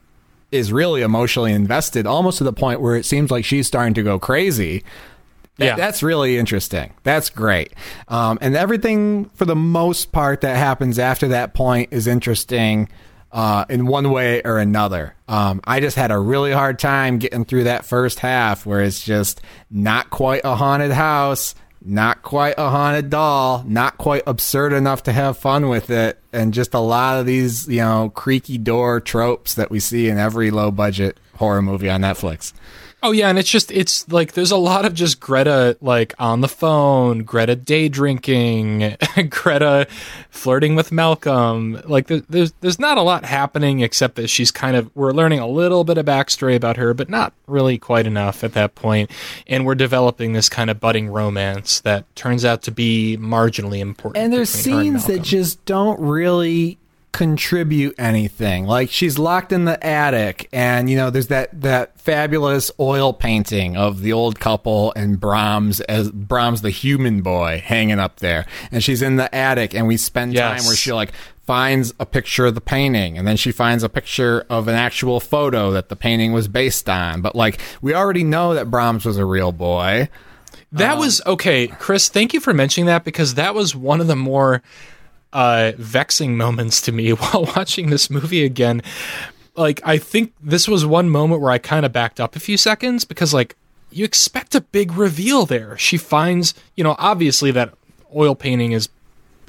[0.53, 4.03] is really emotionally invested almost to the point where it seems like she's starting to
[4.03, 4.85] go crazy.
[5.59, 5.77] That- Yeah.
[5.77, 6.93] That's really interesting.
[7.03, 7.73] That's great.
[8.09, 12.89] Um, and everything, for the most part, that happens after that point is interesting
[13.33, 15.15] uh, in one way or another.
[15.27, 19.03] Um, I just had a really hard time getting through that first half where it's
[19.03, 25.03] just not quite a haunted house, not quite a haunted doll, not quite absurd enough
[25.05, 29.01] to have fun with it, and just a lot of these, you know, creaky door
[29.01, 32.53] tropes that we see in every low budget horror movie on Netflix.
[33.05, 36.41] Oh yeah, and it's just it's like there's a lot of just Greta like on
[36.41, 38.97] the phone, Greta day drinking,
[39.29, 39.89] Greta
[40.31, 41.81] flirting with Malcolm.
[41.85, 45.49] Like there's there's not a lot happening except that she's kind of we're learning a
[45.49, 49.11] little bit of backstory about her, but not really quite enough at that point.
[49.49, 54.23] And we're developing this kind of budding romance that turns out to be marginally important.
[54.23, 56.79] And there's her and scenes that just don't really
[57.13, 58.67] contribute anything.
[58.67, 63.77] Like she's locked in the attic and you know there's that that fabulous oil painting
[63.77, 68.47] of the old couple and Brahms as Brahms the human boy hanging up there.
[68.71, 71.13] And she's in the attic and we spend time where she like
[71.45, 75.21] finds a picture of the painting and then she finds a picture of an actual
[75.21, 77.21] photo that the painting was based on.
[77.21, 80.09] But like we already know that Brahms was a real boy.
[80.73, 82.09] That um, was okay, Chris.
[82.09, 84.63] Thank you for mentioning that because that was one of the more
[85.33, 88.83] uh, vexing moments to me while watching this movie again.
[89.55, 92.57] Like, I think this was one moment where I kind of backed up a few
[92.57, 93.57] seconds because, like,
[93.91, 95.77] you expect a big reveal there.
[95.77, 97.75] She finds, you know, obviously that
[98.15, 98.89] oil painting is.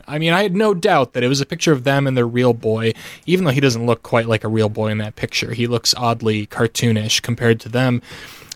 [0.06, 2.28] I mean, I had no doubt that it was a picture of them and their
[2.28, 2.92] real boy,
[3.26, 5.54] even though he doesn't look quite like a real boy in that picture.
[5.54, 8.02] He looks oddly cartoonish compared to them.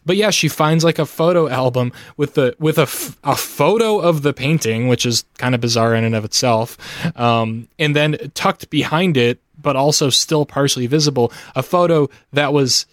[0.08, 4.00] But yeah, she finds like a photo album with the with a, f- a photo
[4.00, 6.78] of the painting, which is kind of bizarre in and of itself.
[7.20, 12.88] Um, and then tucked behind it, but also still partially visible, a photo that was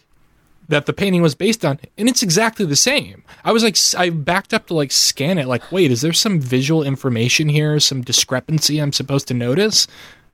[0.68, 3.22] that the painting was based on, and it's exactly the same.
[3.44, 6.40] I was like, I backed up to like scan it, like, wait, is there some
[6.40, 9.86] visual information here, some discrepancy I'm supposed to notice?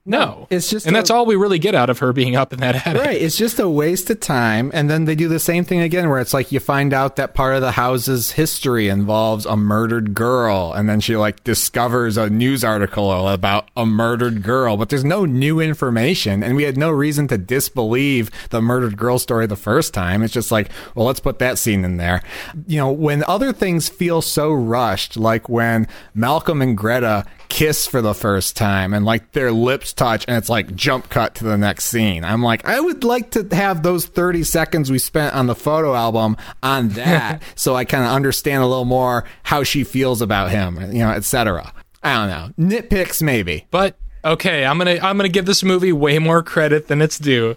[0.06, 2.54] No, it's just and a- that's all we really get out of her being up
[2.54, 3.02] in that attic.
[3.02, 3.20] Right.
[3.20, 4.70] It's just a waste of time.
[4.72, 7.34] And then they do the same thing again where it's like you find out that
[7.34, 10.72] part of the house's history involves a murdered girl.
[10.72, 15.26] And then she like discovers a news article about a murdered girl, but there's no
[15.26, 16.42] new information.
[16.42, 20.22] And we had no reason to disbelieve the murdered girl story the first time.
[20.22, 22.22] It's just like, well, let's put that scene in there.
[22.66, 28.00] You know, when other things feel so rushed, like when Malcolm and Greta kiss for
[28.00, 31.58] the first time and like their lips touch and it's like jump cut to the
[31.58, 32.24] next scene.
[32.24, 35.94] I'm like, I would like to have those 30 seconds we spent on the photo
[35.94, 40.50] album on that so I kind of understand a little more how she feels about
[40.50, 41.74] him, you know, etc.
[42.02, 42.78] I don't know.
[42.78, 43.66] Nitpicks maybe.
[43.70, 47.56] But okay, I'm gonna I'm gonna give this movie way more credit than it's due.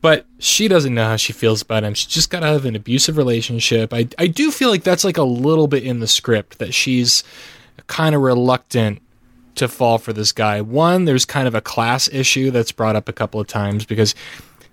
[0.00, 1.94] But she doesn't know how she feels about him.
[1.94, 3.94] She just got out of an abusive relationship.
[3.94, 7.24] I I do feel like that's like a little bit in the script that she's
[7.86, 9.00] kind of reluctant
[9.56, 10.60] to fall for this guy.
[10.60, 14.14] One, there's kind of a class issue that's brought up a couple of times because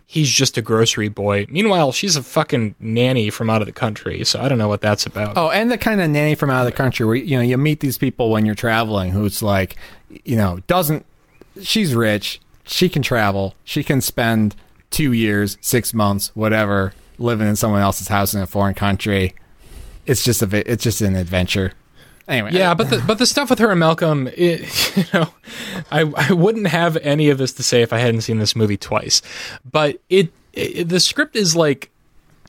[0.06, 1.46] he's just a grocery boy.
[1.50, 4.82] Meanwhile, she's a fucking nanny from out of the country, so I don't know what
[4.82, 5.38] that's about.
[5.38, 7.58] Oh, and the kind of nanny from out of the country where you know you
[7.58, 9.78] meet these people when you're traveling who's like,
[10.26, 11.06] you know, doesn't
[11.62, 14.56] she's rich, she can travel, she can spend
[14.89, 19.34] two years, six months, whatever, living in someone else's house in a foreign country.
[20.06, 21.74] It's just a it's just an adventure.
[22.32, 25.34] Anyway, Yeah, but the but the stuff with her and Malcolm, it, you know,
[25.91, 28.78] I I wouldn't have any of this to say if I hadn't seen this movie
[28.78, 29.22] twice.
[29.70, 31.89] But it, it the script is like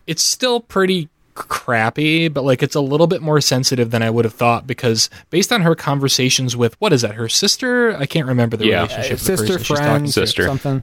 [0.07, 4.25] it's still pretty crappy, but like it's a little bit more sensitive than I would
[4.25, 7.97] have thought because based on her conversations with what is that her sister?
[7.97, 8.83] I can't remember the Yeah.
[8.83, 9.13] relationship.
[9.13, 10.45] of the sister, person she's talking friend, Sister.
[10.47, 10.83] something.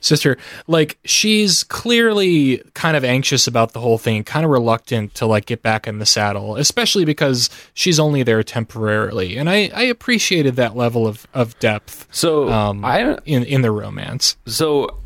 [0.00, 0.36] Sister
[0.66, 5.46] like she's clearly kind of anxious about the whole thing kind of reluctant to like
[5.46, 10.56] get back in the saddle especially because she's only there temporarily and i i appreciated
[10.56, 14.96] that level of of depth So um I in in the romance So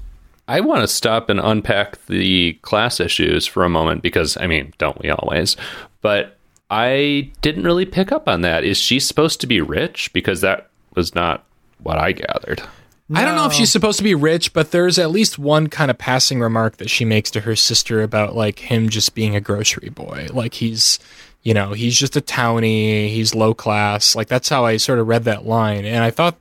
[0.47, 4.75] I want to stop and unpack the class issues for a moment because, I mean,
[4.77, 5.57] don't we always?
[6.03, 6.37] But
[6.71, 8.63] I didn't really pick up on that.
[8.63, 10.13] Is she supposed to be rich?
[10.13, 11.47] Because that was not
[11.83, 12.63] what I gathered.
[13.13, 15.91] I don't know if she's supposed to be rich, but there's at least one kind
[15.91, 19.43] of passing remark that she makes to her sister about like him just being a
[19.43, 20.29] grocery boy.
[20.33, 20.99] Like he's,
[21.43, 24.17] you know, he's just a townie, he's low class.
[24.17, 25.85] Like that's how I sort of read that line.
[25.85, 26.37] And I thought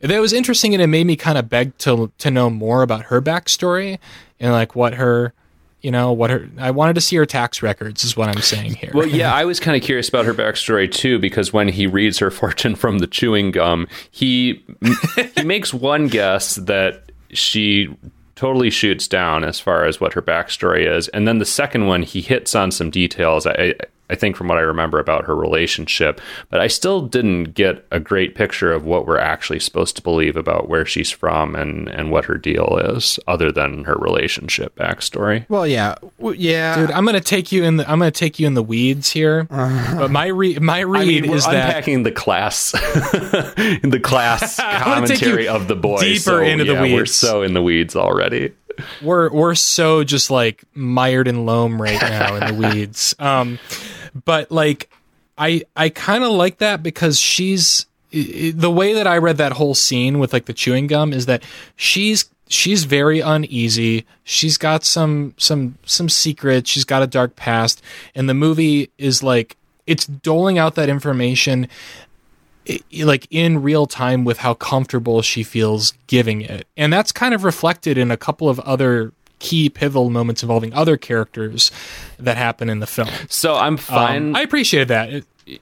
[0.00, 3.06] that was interesting and it made me kind of beg to to know more about
[3.06, 3.98] her backstory
[4.40, 5.34] and like what her
[5.86, 8.74] you know, what her I wanted to see her tax records is what I'm saying
[8.74, 8.90] here.
[8.92, 12.18] Well, yeah, I was kind of curious about her backstory too, because when he reads
[12.18, 14.64] her fortune from the chewing gum, he
[15.36, 17.96] he makes one guess that she
[18.34, 22.02] totally shoots down as far as what her backstory is, and then the second one
[22.02, 23.46] he hits on some details.
[23.46, 23.74] I
[24.08, 27.98] I think from what I remember about her relationship, but I still didn't get a
[28.00, 32.10] great picture of what we're actually supposed to believe about where she's from and and
[32.10, 35.44] what her deal is, other than her relationship backstory.
[35.48, 36.76] Well, yeah, W- yeah.
[36.76, 39.46] Dude, I'm gonna take you in the I'm gonna take you in the weeds here.
[39.96, 44.56] But my re- my read I mean, we're is that unpacking the class, the class
[44.58, 45.98] gonna take you commentary of the boy.
[46.00, 47.14] deeper so, into the yeah, We're weeds.
[47.14, 48.52] so in the weeds already.
[49.02, 53.14] We're we're so just like mired in loam right now in the weeds.
[53.18, 53.58] Um,
[54.24, 54.90] but like,
[55.38, 59.74] I I kind of like that because she's the way that I read that whole
[59.74, 61.42] scene with like the chewing gum is that
[61.76, 64.06] she's she's very uneasy.
[64.24, 66.70] She's got some some some secrets.
[66.70, 67.82] She's got a dark past,
[68.14, 71.68] and the movie is like it's doling out that information
[73.02, 76.66] like in real time with how comfortable she feels giving it.
[76.76, 80.96] And that's kind of reflected in a couple of other key pivotal moments involving other
[80.96, 81.70] characters
[82.18, 83.08] that happen in the film.
[83.28, 84.36] So I'm Um, fine.
[84.36, 85.10] I appreciate that.
[85.10, 85.60] It-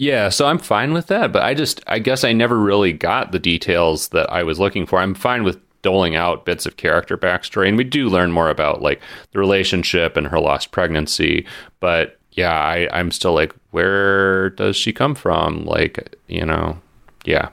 [0.00, 3.32] Yeah, so I'm fine with that, but I just I guess I never really got
[3.32, 5.00] the details that I was looking for.
[5.00, 8.82] I'm fine with doling out bits of character backstory and we do learn more about
[8.82, 9.00] like
[9.32, 11.44] the relationship and her lost pregnancy,
[11.80, 15.64] but yeah, I I'm still like where does she come from?
[15.64, 16.78] Like, you know,
[17.24, 17.48] yeah.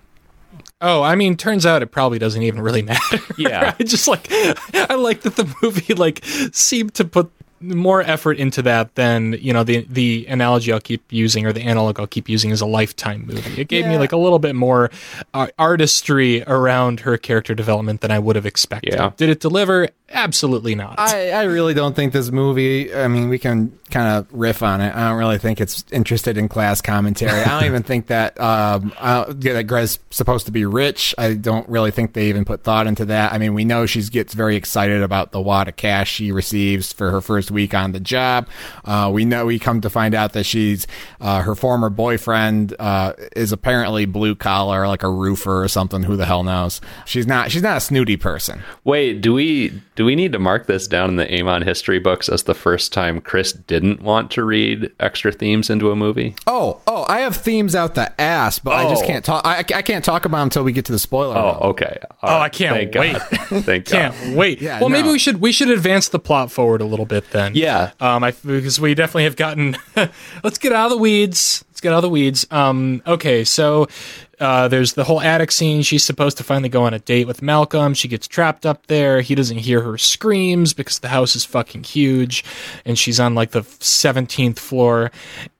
[0.79, 3.19] Oh, I mean, turns out it probably doesn't even really matter.
[3.37, 3.73] Yeah.
[3.79, 8.61] I just like I like that the movie like seemed to put more effort into
[8.61, 12.29] that than you know the the analogy I'll keep using or the analog I'll keep
[12.29, 13.61] using is a lifetime movie.
[13.61, 14.91] It gave me like a little bit more
[15.33, 18.93] uh, artistry around her character development than I would have expected.
[18.93, 19.11] Yeah.
[19.17, 19.89] Did it deliver?
[20.07, 20.99] Absolutely not.
[20.99, 22.93] I, I really don't think this movie.
[22.93, 24.93] I mean, we can kind of riff on it.
[24.95, 27.41] I don't really think it's interested in class commentary.
[27.41, 31.15] I don't even think that um, I don't- yeah, that Greta's supposed to be rich.
[31.17, 33.33] I don't really think they even put thought into that.
[33.33, 36.93] I mean, we know she gets very excited about the wad of cash she receives
[36.93, 38.47] for her first week on the job.
[38.85, 40.85] Uh, we know we come to find out that she's
[41.19, 46.03] uh, her former boyfriend uh, is apparently blue collar, like a roofer or something.
[46.03, 46.79] Who the hell knows?
[47.05, 47.51] She's not.
[47.51, 48.61] She's not a snooty person.
[48.83, 52.27] Wait, do we do we need to mark this down in the EHMON history books
[52.29, 56.35] as the first time Chris didn't want to read extra themes into a movie?
[56.47, 59.07] Oh, oh, I have themes out the ass, but I just Oh.
[59.07, 59.45] can't talk.
[59.45, 61.37] I, I can't talk about them until we get to the spoiler.
[61.37, 61.57] Oh, room.
[61.71, 61.97] okay.
[62.21, 62.41] All Oh, right.
[62.45, 63.13] I can't Thank wait.
[63.13, 63.63] God.
[63.65, 64.61] Thank Can't wait.
[64.61, 67.53] Yeah, well, maybe we should we should advance the plot forward a little bit then.
[67.55, 67.91] Yeah.
[67.99, 69.77] Um, I because we definitely have gotten.
[70.43, 71.63] let's get out of the weeds.
[71.69, 72.47] Let's get out of the weeds.
[72.51, 73.87] Um, okay, so
[74.39, 75.81] uh, there's the whole attic scene.
[75.81, 77.93] She's supposed to finally go on a date with Malcolm.
[77.93, 79.21] She gets trapped up there.
[79.21, 82.43] He doesn't hear her screams because the house is fucking huge,
[82.85, 85.11] and she's on like the 17th floor.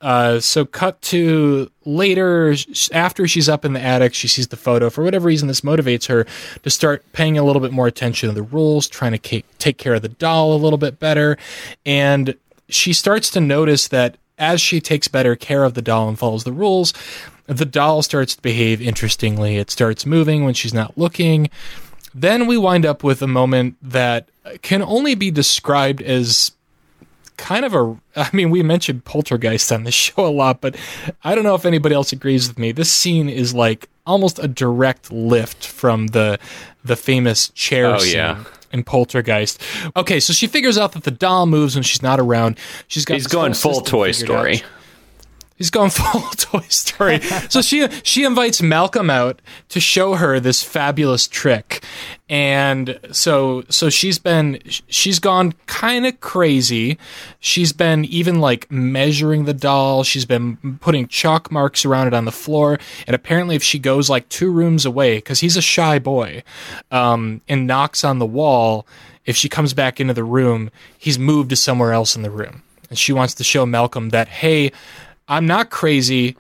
[0.01, 2.55] Uh, so cut to later
[2.91, 6.07] after she's up in the attic she sees the photo for whatever reason this motivates
[6.07, 6.25] her
[6.63, 9.93] to start paying a little bit more attention to the rules trying to take care
[9.93, 11.37] of the doll a little bit better
[11.85, 12.35] and
[12.69, 16.43] she starts to notice that as she takes better care of the doll and follows
[16.43, 16.91] the rules
[17.47, 21.49] the doll starts to behave interestingly it starts moving when she's not looking
[22.13, 24.27] then we wind up with a moment that
[24.61, 26.51] can only be described as
[27.37, 30.75] kind of a I mean we mentioned poltergeist on the show a lot but
[31.23, 34.47] I don't know if anybody else agrees with me this scene is like almost a
[34.47, 36.39] direct lift from the
[36.83, 38.43] the famous chair Oh, scene yeah.
[38.71, 39.61] in poltergeist
[39.97, 43.15] okay so she figures out that the doll moves when she's not around she's got
[43.15, 44.57] He's going full Toy Story.
[44.57, 44.63] out.
[45.55, 47.21] He's going full Toy Story.
[47.49, 51.83] so she she invites Malcolm out to show her this fabulous trick,
[52.27, 56.97] and so so she's been she's gone kind of crazy.
[57.39, 60.03] She's been even like measuring the doll.
[60.03, 64.09] She's been putting chalk marks around it on the floor, and apparently, if she goes
[64.09, 66.43] like two rooms away, because he's a shy boy,
[66.91, 68.85] um, and knocks on the wall,
[69.25, 72.61] if she comes back into the room, he's moved to somewhere else in the room.
[72.89, 74.71] And she wants to show Malcolm that, hey,
[75.27, 76.37] I'm not crazy.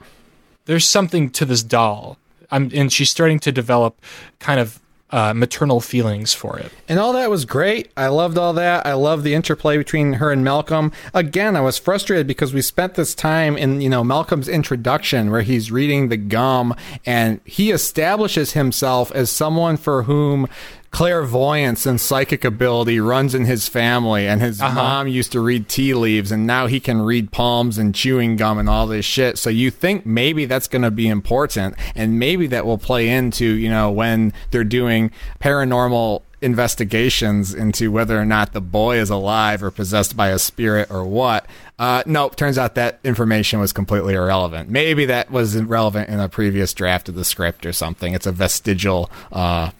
[0.65, 2.17] There's something to this doll.
[2.51, 3.99] I'm, and she's starting to develop
[4.39, 4.79] kind of
[5.11, 6.71] uh, maternal feelings for it.
[6.89, 7.91] And all that was great.
[7.95, 8.85] I loved all that.
[8.85, 10.91] I love the interplay between her and Malcolm.
[11.13, 15.43] Again, I was frustrated because we spent this time in, you know, Malcolm's introduction where
[15.43, 20.49] he's reading the gum and he establishes himself as someone for whom
[20.95, 25.93] clairvoyance and psychic ability runs in his family and his mom used to read tea
[25.93, 29.37] leaves and now he can read palms and chewing gum and all this shit.
[29.37, 33.43] So you think maybe that's going to be important and maybe that will play into
[33.43, 39.63] you know when they're doing paranormal investigations into whether or not the boy is alive
[39.63, 41.45] or possessed by a spirit or what.
[41.77, 44.69] Uh, nope turns out that information was completely irrelevant.
[44.69, 48.13] Maybe that was relevant in a previous draft of the script or something.
[48.13, 49.71] It's a vestigial uh,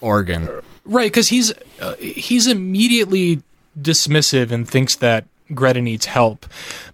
[0.00, 0.48] organ
[0.90, 3.42] Right, because he's uh, he's immediately
[3.80, 6.46] dismissive and thinks that Greta needs help.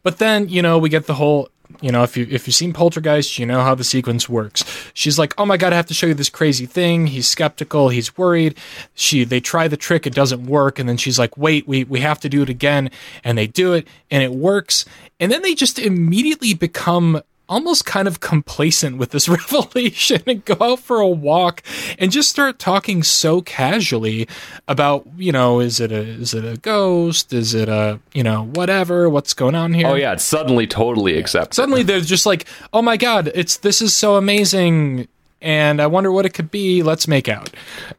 [0.03, 1.49] But then you know we get the whole
[1.81, 4.65] you know if you if you've seen Poltergeist, you know how the sequence works.
[4.93, 7.07] She's like, oh my god, I have to show you this crazy thing.
[7.07, 8.59] He's skeptical, he's worried.
[8.95, 12.01] She they try the trick, it doesn't work, and then she's like, wait, we we
[12.01, 12.91] have to do it again,
[13.23, 14.85] and they do it, and it works,
[15.21, 20.57] and then they just immediately become almost kind of complacent with this revelation and go
[20.61, 21.63] out for a walk
[21.99, 24.29] and just start talking so casually
[24.69, 27.33] about, you know, is it a is it a ghost?
[27.33, 29.87] Is it a, you know, whatever, what's going on here?
[29.87, 31.55] Oh yeah, it's suddenly totally accepted.
[31.55, 35.09] Suddenly they're just like, "Oh my god, it's this is so amazing."
[35.43, 36.83] And I wonder what it could be.
[36.83, 37.51] Let's make out.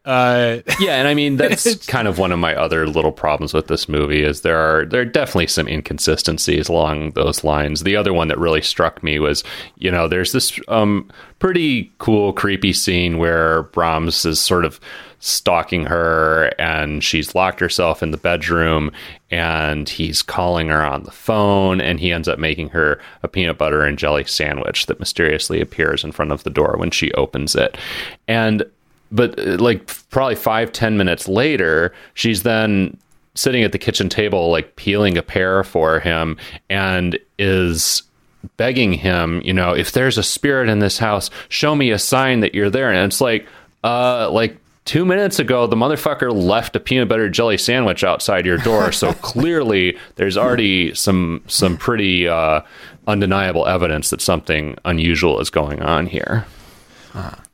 [0.05, 3.67] Uh, yeah, and I mean that's kind of one of my other little problems with
[3.67, 7.83] this movie is there are there are definitely some inconsistencies along those lines.
[7.83, 9.43] The other one that really struck me was,
[9.77, 14.79] you know, there's this um, pretty cool, creepy scene where Brahms is sort of
[15.19, 18.91] stalking her and she's locked herself in the bedroom
[19.31, 23.57] and he's calling her on the phone and he ends up making her a peanut
[23.57, 27.55] butter and jelly sandwich that mysteriously appears in front of the door when she opens
[27.55, 27.77] it.
[28.27, 28.63] And
[29.11, 32.95] but uh, like probably five ten minutes later she's then
[33.35, 36.37] sitting at the kitchen table like peeling a pear for him
[36.69, 38.03] and is
[38.55, 42.39] begging him you know if there's a spirit in this house show me a sign
[42.39, 43.47] that you're there and it's like
[43.83, 48.57] uh like two minutes ago, the motherfucker left a peanut butter jelly sandwich outside your
[48.57, 48.91] door.
[48.97, 52.61] So clearly, there's already some some pretty uh,
[53.05, 56.45] undeniable evidence that something unusual is going on here.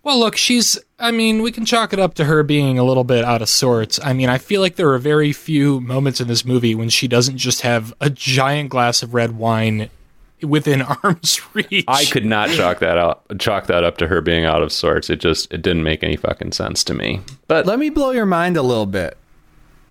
[0.03, 0.77] Well, look, she's.
[0.99, 3.49] I mean, we can chalk it up to her being a little bit out of
[3.49, 3.99] sorts.
[4.03, 7.07] I mean, I feel like there are very few moments in this movie when she
[7.07, 9.89] doesn't just have a giant glass of red wine
[10.43, 11.85] within arm's reach.
[11.87, 15.09] I could not chalk that out chalk that up to her being out of sorts.
[15.09, 17.21] It just it didn't make any fucking sense to me.
[17.47, 19.17] But Let me blow your mind a little bit.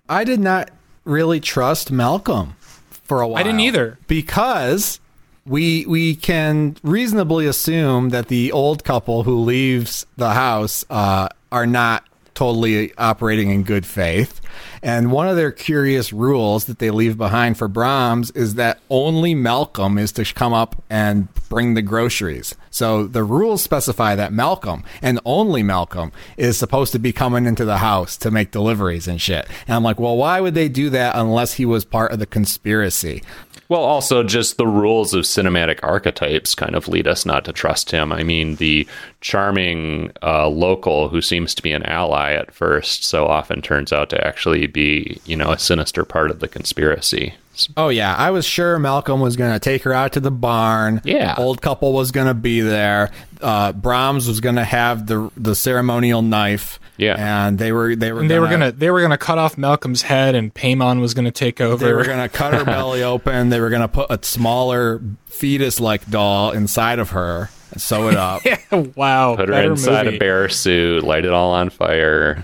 [0.09, 0.69] I did not
[1.05, 2.55] really trust Malcolm
[3.03, 3.39] for a while.
[3.39, 3.97] I didn't either.
[4.07, 4.99] Because
[5.45, 11.67] we we can reasonably assume that the old couple who leaves the house uh, are
[11.67, 12.05] not
[12.43, 14.41] totally operating in good faith.
[14.81, 19.33] And one of their curious rules that they leave behind for Brahms is that only
[19.33, 22.53] Malcolm is to come up and bring the groceries.
[22.73, 27.65] So the rules specify that Malcolm and only Malcolm is supposed to be coming into
[27.65, 29.47] the house to make deliveries and shit.
[29.67, 32.25] And I'm like, well, why would they do that unless he was part of the
[32.25, 33.21] conspiracy?
[33.69, 37.91] Well, also just the rules of cinematic archetypes kind of lead us not to trust
[37.91, 38.11] him.
[38.11, 38.87] I mean, the
[39.21, 44.09] charming uh, local who seems to be an ally at first so often turns out
[44.09, 47.35] to actually be, you know, a sinister part of the conspiracy.
[47.77, 51.01] Oh yeah, I was sure Malcolm was going to take her out to the barn.
[51.03, 51.35] Yeah.
[51.37, 53.11] old couple was going to be there.
[53.41, 56.79] Uh, Brahms was going to have the the ceremonial knife.
[56.95, 57.15] Yeah.
[57.17, 60.03] and they were they were And they were gonna they were gonna cut off Malcolm's
[60.03, 61.83] head, and Paimon was gonna take over.
[61.83, 63.49] They were going to cut her belly open.
[63.49, 68.09] They were going to put a smaller fetus like doll inside of her and sew
[68.09, 68.43] it up.
[68.95, 70.17] wow, Put her inside movie.
[70.17, 72.43] a bear suit, light it all on fire.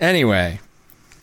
[0.00, 0.58] Anyway,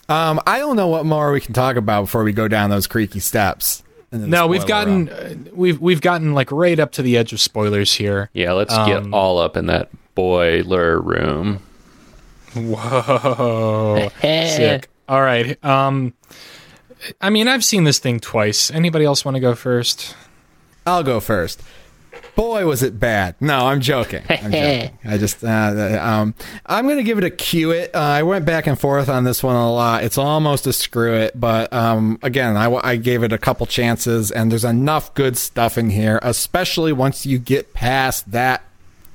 [0.10, 2.88] um, I don't know what more we can talk about before we go down those
[2.88, 3.84] creaky steps.
[4.12, 7.94] No, we've gotten uh, we've we've gotten like right up to the edge of spoilers
[7.94, 8.30] here.
[8.34, 11.60] Yeah, let's Um, get all up in that boiler room.
[12.56, 14.90] Whoa, sick.
[15.10, 15.64] All right.
[15.64, 16.14] Um,
[17.22, 18.72] I mean, I've seen this thing twice.
[18.72, 20.16] Anybody else want to go first?
[20.86, 21.62] I'll go first.
[22.36, 23.36] Boy, was it bad.
[23.40, 24.24] No, I'm joking.
[24.30, 24.98] I'm joking.
[25.04, 27.96] I just, uh, um, I'm going to give it a cue it.
[27.96, 30.04] Uh, I went back and forth on this one a lot.
[30.04, 34.32] It's almost a screw it, but um, again, I, I gave it a couple chances,
[34.32, 38.64] and there's enough good stuff in here, especially once you get past that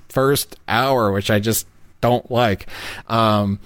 [0.09, 1.66] first hour, which I just
[2.00, 2.66] don't like.
[3.09, 3.61] Um,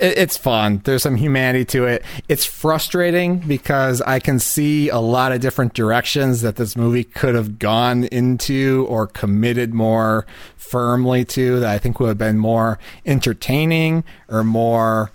[0.00, 0.80] it's fun.
[0.84, 2.04] There's some humanity to it.
[2.28, 7.34] It's frustrating because I can see a lot of different directions that this movie could
[7.34, 10.26] have gone into or committed more
[10.56, 15.10] firmly to that I think would have been more entertaining or more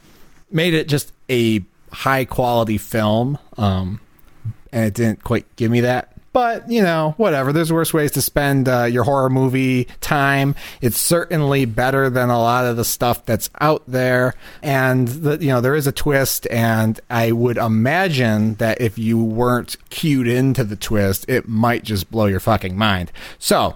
[0.51, 3.37] made it just a high quality film.
[3.57, 3.99] Um,
[4.71, 6.12] and it didn't quite give me that.
[6.33, 7.53] But you know, whatever.
[7.53, 10.55] There's worse ways to spend uh, your horror movie time.
[10.81, 15.49] It's certainly better than a lot of the stuff that's out there, and the, you
[15.49, 16.47] know there is a twist.
[16.49, 22.09] And I would imagine that if you weren't cued into the twist, it might just
[22.09, 23.11] blow your fucking mind.
[23.37, 23.75] So,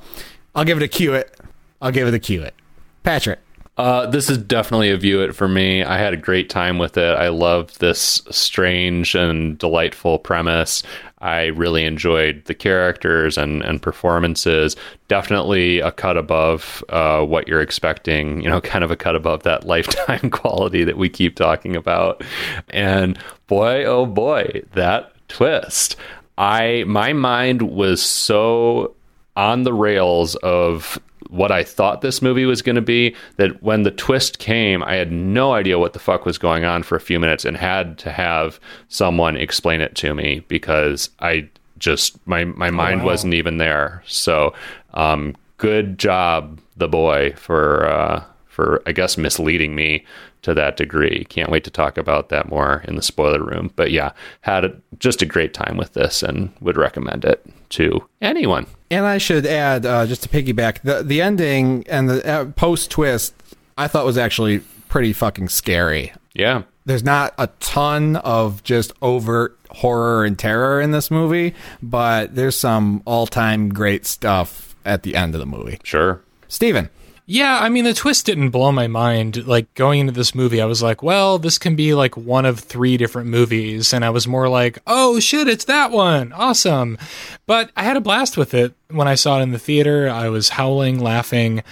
[0.55, 1.39] I'll give it a cue it.
[1.80, 2.55] I'll give it a cue it.
[3.03, 3.39] Patrick.
[3.78, 5.84] Uh, this is definitely a view it for me.
[5.84, 7.16] I had a great time with it.
[7.16, 10.82] I loved this strange and delightful premise.
[11.20, 14.76] I really enjoyed the characters and, and performances.
[15.07, 19.43] Definitely a cut above uh, what you're expecting, you know, kind of a cut above
[19.43, 22.24] that lifetime quality that we keep talking about.
[22.70, 25.95] And boy, oh boy, that twist.
[26.38, 28.95] I my mind was so
[29.36, 30.99] on the rails of
[31.30, 34.95] what I thought this movie was going to be that when the twist came, I
[34.95, 37.97] had no idea what the fuck was going on for a few minutes and had
[37.99, 43.07] to have someone explain it to me because I just my my mind wow.
[43.07, 44.03] wasn't even there.
[44.07, 44.53] So
[44.93, 48.23] Um, good job, the boy, for uh,
[48.58, 50.03] for I guess misleading me
[50.41, 51.26] to that degree.
[51.30, 53.72] Can't wait to talk about that more in the spoiler room.
[53.76, 58.03] But yeah, had a, just a great time with this and would recommend it to
[58.20, 58.66] anyone.
[58.89, 62.89] And I should add, uh, just to piggyback, the the ending and the uh, post
[62.89, 63.36] twist,
[63.78, 66.14] I thought was actually pretty fucking scary.
[66.34, 66.64] Yeah.
[66.86, 71.53] There's not a ton of just overt horror and terror in this movie,
[71.84, 75.80] but there's some all time great stuff at the end of the movie.
[75.84, 76.22] Sure.
[76.47, 76.89] Steven.
[77.30, 79.45] Yeah, I mean, the twist didn't blow my mind.
[79.45, 82.59] Like, going into this movie, I was like, well, this can be like one of
[82.61, 83.91] three different movies.
[83.91, 86.32] And I was more like, oh shit, it's that one.
[86.32, 86.97] Awesome.
[87.45, 90.09] But I had a blast with it when I saw it in the theater.
[90.09, 91.63] I was howling, laughing.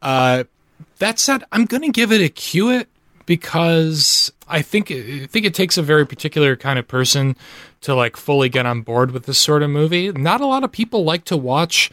[0.00, 0.44] Uh,
[1.00, 2.88] that said, I'm going to give it a cue it
[3.26, 7.36] because I think I think it takes a very particular kind of person
[7.80, 10.12] to like fully get on board with this sort of movie.
[10.12, 11.90] Not a lot of people like to watch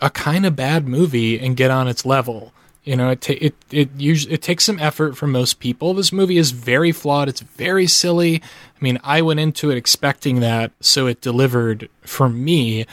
[0.00, 2.52] a kind of bad movie and get on its level.
[2.84, 5.92] You know, it ta- it it usually it takes some effort from most people.
[5.92, 7.28] This movie is very flawed.
[7.28, 8.36] It's very silly.
[8.36, 12.86] I mean, I went into it expecting that, so it delivered for me.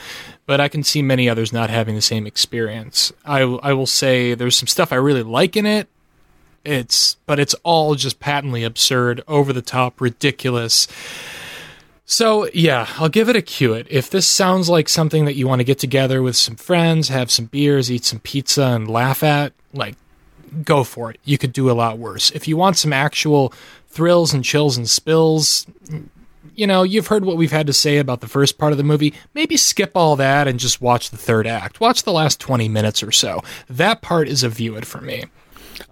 [0.46, 3.12] But I can see many others not having the same experience.
[3.24, 5.88] I I will say there's some stuff I really like in it.
[6.64, 10.88] It's but it's all just patently absurd, over the top, ridiculous.
[12.06, 13.86] So, yeah, I'll give it a cue it.
[13.88, 17.30] If this sounds like something that you want to get together with some friends, have
[17.30, 19.96] some beers, eat some pizza, and laugh at, like,
[20.62, 21.18] go for it.
[21.24, 22.30] You could do a lot worse.
[22.32, 23.54] If you want some actual
[23.88, 25.66] thrills and chills and spills,
[26.54, 28.84] you know, you've heard what we've had to say about the first part of the
[28.84, 29.14] movie.
[29.32, 31.80] Maybe skip all that and just watch the third act.
[31.80, 33.42] Watch the last 20 minutes or so.
[33.68, 35.24] That part is a view it for me.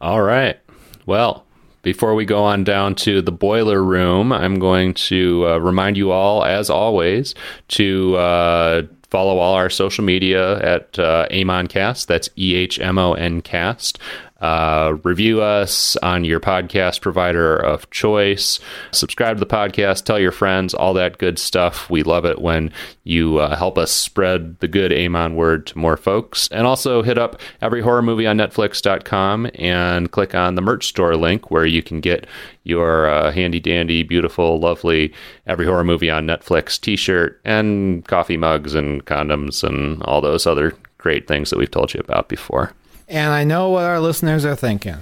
[0.00, 0.58] All right.
[1.06, 1.46] Well,
[1.82, 6.10] before we go on down to the boiler room, I'm going to uh, remind you
[6.10, 7.34] all, as always,
[7.68, 12.06] to uh, follow all our social media at uh, EHMONcast.
[12.06, 13.98] That's E H M O N Cast.
[14.42, 18.58] Uh, review us on your podcast provider of choice.
[18.90, 20.04] Subscribe to the podcast.
[20.04, 20.74] Tell your friends.
[20.74, 21.88] All that good stuff.
[21.88, 22.72] We love it when
[23.04, 26.48] you uh, help us spread the good EHMON word to more folks.
[26.48, 31.16] And also hit up every horror movie on Netflix.com and click on the merch store
[31.16, 32.26] link where you can get
[32.64, 35.12] your uh, handy dandy, beautiful, lovely
[35.46, 40.74] every horror movie on Netflix T-shirt and coffee mugs and condoms and all those other
[40.98, 42.72] great things that we've told you about before.
[43.12, 44.96] And I know what our listeners are thinking.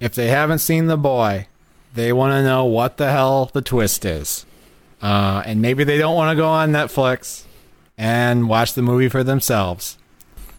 [0.00, 1.48] If they haven't seen The Boy,
[1.92, 4.46] they want to know what the hell the twist is.
[5.02, 7.42] Uh, and maybe they don't want to go on Netflix
[7.98, 9.98] and watch the movie for themselves.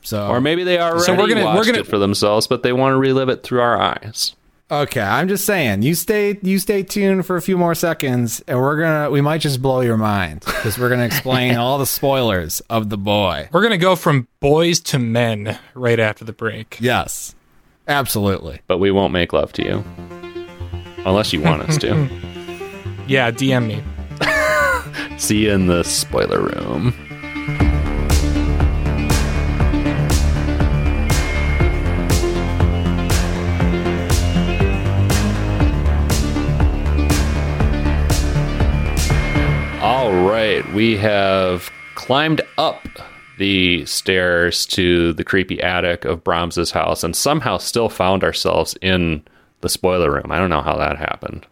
[0.02, 2.74] So, Or maybe they already So we're gonna- we're gonna- it for themselves, but they
[2.74, 4.34] want to relive it through our eyes.
[4.72, 8.60] Okay, I'm just saying, you stay, you stay tuned for a few more seconds, and
[8.60, 12.60] we're gonna, we might just blow your mind because we're gonna explain all the spoilers
[12.70, 13.50] of The Boy.
[13.52, 16.78] We're going to go from boys to men right after the break.
[16.80, 17.36] Yes,
[17.88, 18.62] absolutely.
[18.68, 19.84] But we won't make love to you.
[21.06, 22.10] Unless you want us to.
[23.08, 25.18] Yeah, DM me.
[25.18, 26.94] See you in the spoiler room.
[40.10, 42.84] All right, we have climbed up
[43.38, 49.22] the stairs to the creepy attic of Brahms's house and somehow still found ourselves in
[49.62, 50.32] the spoiler room.
[50.32, 51.46] I don't know how that happened.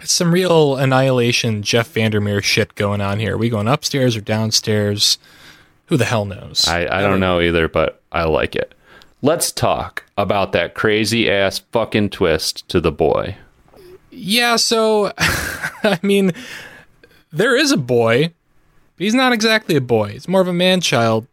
[0.00, 3.34] It's some real annihilation Jeff VanderMeer shit going on here.
[3.34, 5.18] Are we going upstairs or downstairs?
[5.88, 6.66] Who the hell knows?
[6.66, 8.74] I, I don't know either, but I like it.
[9.20, 13.36] Let's talk about that crazy ass fucking twist to the boy.
[14.10, 16.32] yeah, so I mean,
[17.34, 18.32] there is a boy,
[18.96, 20.12] but he's not exactly a boy.
[20.12, 21.26] He's more of a man child.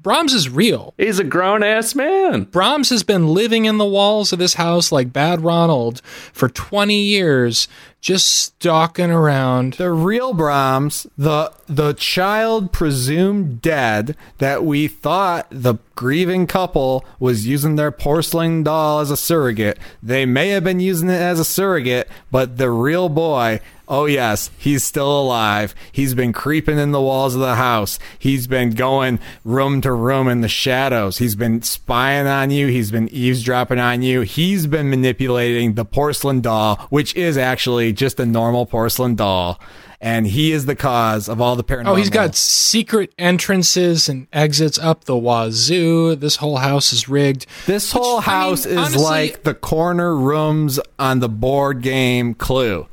[0.00, 0.94] Brahms is real.
[0.96, 2.44] He's a grown ass man.
[2.44, 6.00] Brahms has been living in the walls of this house like Bad Ronald
[6.32, 7.66] for 20 years,
[8.00, 9.74] just stalking around.
[9.74, 17.48] The real Brahms, the the child presumed dead that we thought the grieving couple was
[17.48, 19.78] using their porcelain doll as a surrogate.
[20.00, 24.50] They may have been using it as a surrogate, but the real boy, oh yes,
[24.58, 25.74] he's still alive.
[25.90, 27.98] He's been creeping in the walls of the house.
[28.18, 31.18] He's been going room to room in the shadows.
[31.18, 32.68] He's been spying on you.
[32.68, 34.20] He's been eavesdropping on you.
[34.22, 39.60] He's been manipulating the porcelain doll, which is actually just a normal porcelain doll.
[40.00, 41.88] And he is the cause of all the paranormal.
[41.88, 46.14] Oh, he's got secret entrances and exits up the wazoo.
[46.14, 47.46] This whole house is rigged.
[47.66, 52.34] This whole I mean, house is honestly- like the corner rooms on the board game
[52.34, 52.86] Clue.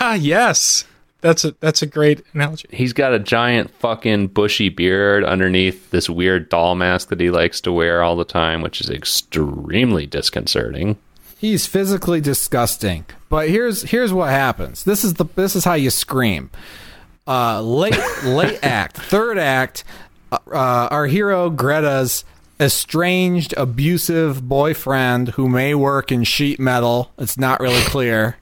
[0.00, 0.84] Ah, yes.
[1.20, 2.68] That's a that's a great analogy.
[2.70, 7.62] He's got a giant fucking bushy beard underneath this weird doll mask that he likes
[7.62, 10.98] to wear all the time, which is extremely disconcerting.
[11.38, 13.06] He's physically disgusting.
[13.30, 14.84] But here's here's what happens.
[14.84, 16.50] This is the this is how you scream.
[17.26, 19.82] Uh, late late act, third act.
[20.30, 22.26] Uh, uh, our hero Greta's
[22.60, 27.12] estranged, abusive boyfriend who may work in sheet metal.
[27.18, 28.36] It's not really clear.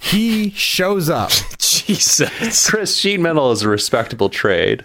[0.00, 1.30] He shows up.
[1.58, 2.68] Jesus.
[2.68, 4.84] Chris, sheet metal is a respectable trade.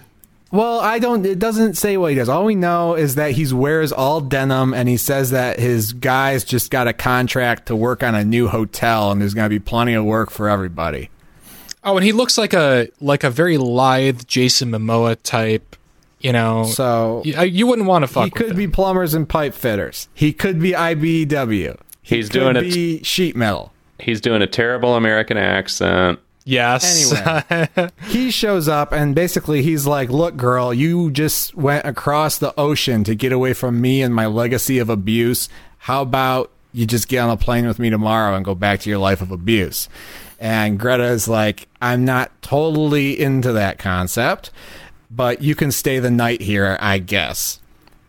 [0.52, 1.26] Well, I don't.
[1.26, 2.30] It doesn't say what he does.
[2.30, 6.44] All we know is that he wears all denim, and he says that his guys
[6.44, 9.60] just got a contract to work on a new hotel, and there's going to be
[9.60, 11.10] plenty of work for everybody.
[11.84, 15.76] Oh, and he looks like a like a very lithe Jason Momoa type.
[16.20, 18.24] You know, So you, you wouldn't want to fuck.
[18.24, 18.26] Him.
[18.26, 18.58] He with could him.
[18.58, 20.08] be plumbers and pipe fitters.
[20.14, 21.78] He could be IBEW.
[22.02, 22.62] He He's could doing it.
[22.62, 23.74] be sheet metal.
[24.00, 26.20] He's doing a terrible American accent.
[26.44, 27.12] Yes.
[27.12, 27.90] Anyway.
[28.08, 33.04] he shows up and basically he's like, "Look, girl, you just went across the ocean
[33.06, 35.50] to get away from me and my legacy of abuse.
[35.80, 38.90] How about you just get on a plane with me tomorrow and go back to
[38.90, 39.90] your life of abuse?"
[40.40, 44.52] And Greta is like, "I'm not totally into that concept,
[45.10, 47.60] but you can stay the night here, I guess."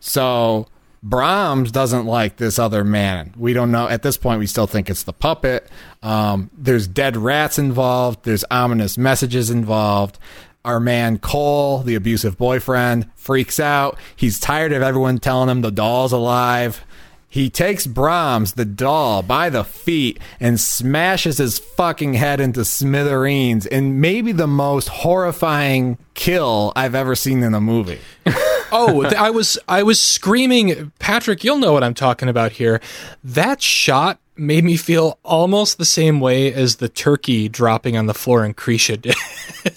[0.00, 0.66] So
[1.08, 3.32] Brahms doesn't like this other man.
[3.36, 3.88] We don't know.
[3.88, 5.68] At this point, we still think it's the puppet.
[6.02, 8.24] Um, there's dead rats involved.
[8.24, 10.18] There's ominous messages involved.
[10.64, 13.96] Our man Cole, the abusive boyfriend, freaks out.
[14.16, 16.84] He's tired of everyone telling him the doll's alive.
[17.28, 23.66] He takes Brahms, the doll, by the feet and smashes his fucking head into smithereens
[23.66, 27.98] in maybe the most horrifying kill I've ever seen in a movie.
[28.72, 31.44] oh, I was I was screaming, Patrick.
[31.44, 32.80] You'll know what I'm talking about here.
[33.22, 38.14] That shot made me feel almost the same way as the turkey dropping on the
[38.14, 39.14] floor in Krisha did.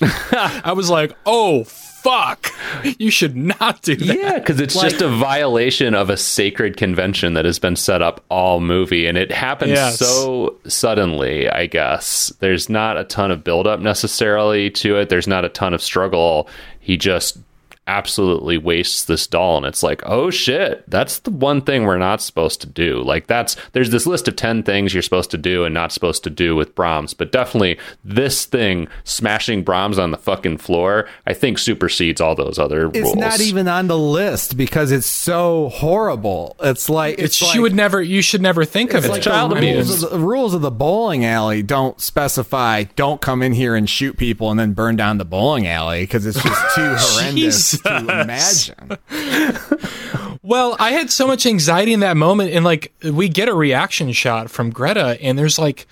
[0.63, 1.65] I was like, oh
[2.01, 2.51] fuck,
[2.97, 4.17] you should not do that.
[4.17, 8.23] Yeah, because it's just a violation of a sacred convention that has been set up
[8.29, 9.99] all movie, and it happens Yes.
[9.99, 11.49] so suddenly.
[11.49, 15.09] I guess there's not a ton of buildup necessarily to it.
[15.09, 16.49] There's not a ton of struggle.
[16.79, 17.37] He just
[17.89, 22.21] absolutely wastes this doll and it's like oh shit that's the one thing we're not
[22.21, 25.65] supposed to do like that's there's this list of 10 things you're supposed to do
[25.65, 30.17] and not supposed to do with brahms but definitely this thing smashing brahms on the
[30.17, 32.95] fucking floor i think supersedes all those other rules.
[32.95, 36.55] It's rules not even on the list because it's so horrible.
[36.61, 39.11] It's like It's, it's, like, you would never, you should never think of it's it.
[39.11, 43.41] like child the rules, of the, rules of the bowling alley don't specify don't come
[43.41, 46.75] in here and shoot people and then burn down the bowling alley because it's just
[46.75, 48.97] too horrendous to imagine.
[50.41, 54.11] Well, I had so much anxiety in that moment, and like we get a reaction
[54.11, 55.85] shot from Greta, and there's like,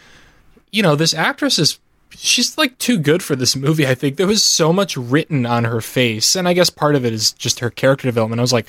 [0.72, 1.80] you know, this actress is
[2.12, 3.86] she's like too good for this movie.
[3.86, 7.06] I think there was so much written on her face, and I guess part of
[7.06, 8.40] it is just her character development.
[8.40, 8.68] I was like,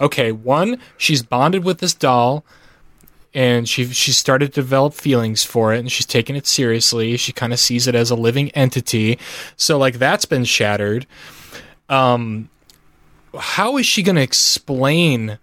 [0.00, 2.44] okay, one, she's bonded with this doll.
[3.34, 7.18] And she she started to develop feelings for it, and she's taking it seriously.
[7.18, 9.18] She kind of sees it as a living entity,
[9.54, 11.06] so like that's been shattered.
[11.90, 12.48] Um,
[13.38, 15.38] how is she going to explain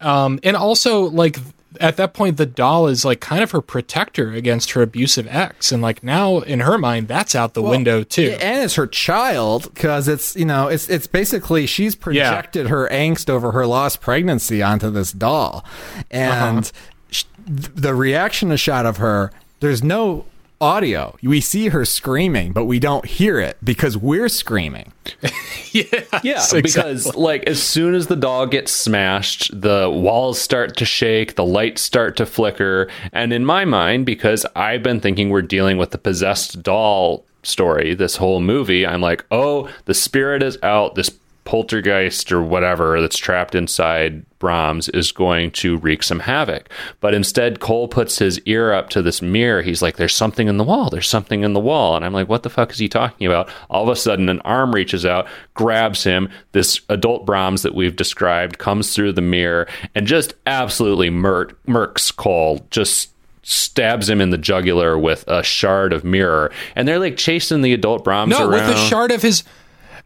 [0.00, 1.38] um and also like
[1.80, 5.72] at that point the doll is like kind of her protector against her abusive ex
[5.72, 8.36] and like now in her mind that's out the window too.
[8.40, 13.30] and it's her child because it's you know it's it's basically she's projected her angst
[13.30, 15.64] over her lost pregnancy onto this doll,
[16.10, 16.70] and
[17.10, 19.30] sh- the reaction shot of her.
[19.60, 20.26] There's no
[20.62, 21.16] audio.
[21.22, 24.92] We see her screaming, but we don't hear it because we're screaming.
[25.72, 30.84] yeah Yeah, because like as soon as the doll gets smashed, the walls start to
[30.84, 35.42] shake, the lights start to flicker, and in my mind, because I've been thinking we're
[35.42, 40.58] dealing with the possessed doll story this whole movie, I'm like, oh, the spirit is
[40.62, 40.94] out.
[40.94, 41.10] This
[41.44, 46.68] poltergeist or whatever that's trapped inside Brahms is going to wreak some havoc.
[47.00, 49.62] But instead, Cole puts his ear up to this mirror.
[49.62, 50.90] He's like, There's something in the wall.
[50.90, 51.96] There's something in the wall.
[51.96, 53.48] And I'm like, What the fuck is he talking about?
[53.70, 56.28] All of a sudden, an arm reaches out, grabs him.
[56.52, 62.14] This adult Brahms that we've described comes through the mirror and just absolutely mur- murks
[62.14, 62.66] Cole.
[62.70, 63.10] Just
[63.44, 66.52] stabs him in the jugular with a shard of mirror.
[66.76, 68.68] And they're like chasing the adult Brahms no around.
[68.68, 69.42] with a shard of his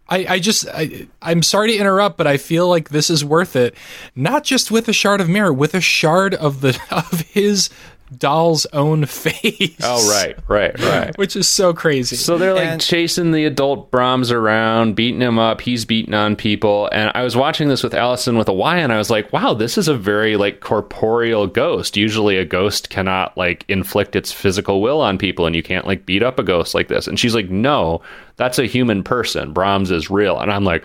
[0.09, 3.57] I, I just I, I'm sorry to interrupt, but I feel like this is worth
[3.57, 3.75] it.
[4.15, 7.71] Not just with a shard of mirror, with a shard of the of his
[8.17, 9.77] doll's own face.
[9.83, 11.19] Oh, right, right, right.
[11.19, 12.17] Which is so crazy.
[12.17, 15.61] So they're like And- chasing the adult Brahms around, beating him up.
[15.61, 16.89] He's beating on people.
[16.93, 19.55] And I was watching this with Allison with a Y, and I was like, wow,
[19.55, 21.97] this is a very like corporeal ghost.
[21.97, 26.07] Usually a ghost cannot like inflict its physical will on people, and you can't like
[26.07, 27.07] beat up a ghost like this.
[27.07, 28.01] And she's like, no,
[28.37, 29.53] that's a human person.
[29.53, 30.39] Brahms is real.
[30.39, 30.85] And I'm like,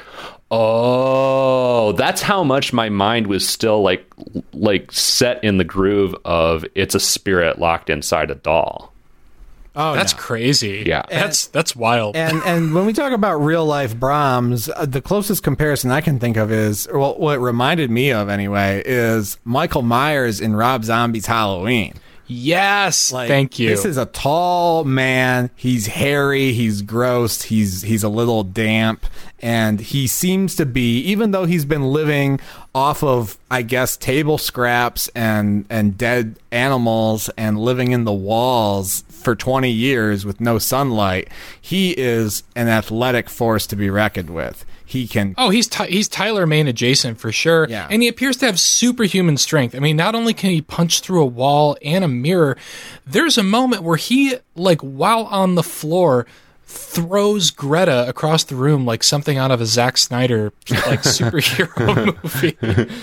[0.51, 4.05] oh, that's how much my mind was still like
[4.53, 8.91] like set in the groove of it's a spirit locked inside a doll.
[9.73, 10.19] Oh, that's no.
[10.19, 10.83] crazy.
[10.85, 11.03] Yeah.
[11.09, 12.17] That's that's wild.
[12.17, 16.19] and and when we talk about real life Brahms, uh, the closest comparison I can
[16.19, 20.83] think of is well, what it reminded me of anyway is Michael Myers in Rob
[20.83, 21.93] Zombie's Halloween.
[22.31, 23.11] Yes.
[23.11, 23.69] Like, Thank you.
[23.69, 25.49] This is a tall man.
[25.55, 26.53] He's hairy.
[26.53, 27.43] He's gross.
[27.43, 29.05] He's he's a little damp,
[29.39, 32.39] and he seems to be, even though he's been living
[32.73, 39.03] off of, I guess, table scraps and and dead animals and living in the walls
[39.09, 41.29] for 20 years with no sunlight.
[41.59, 44.65] He is an athletic force to be reckoned with.
[44.91, 47.65] He can Oh, he's Ty- he's Tyler Mane adjacent for sure.
[47.69, 47.87] Yeah.
[47.89, 49.73] And he appears to have superhuman strength.
[49.73, 52.57] I mean, not only can he punch through a wall and a mirror,
[53.07, 56.25] there's a moment where he like while on the floor
[56.73, 62.57] throws Greta across the room like something out of a Zack Snyder like superhero movie.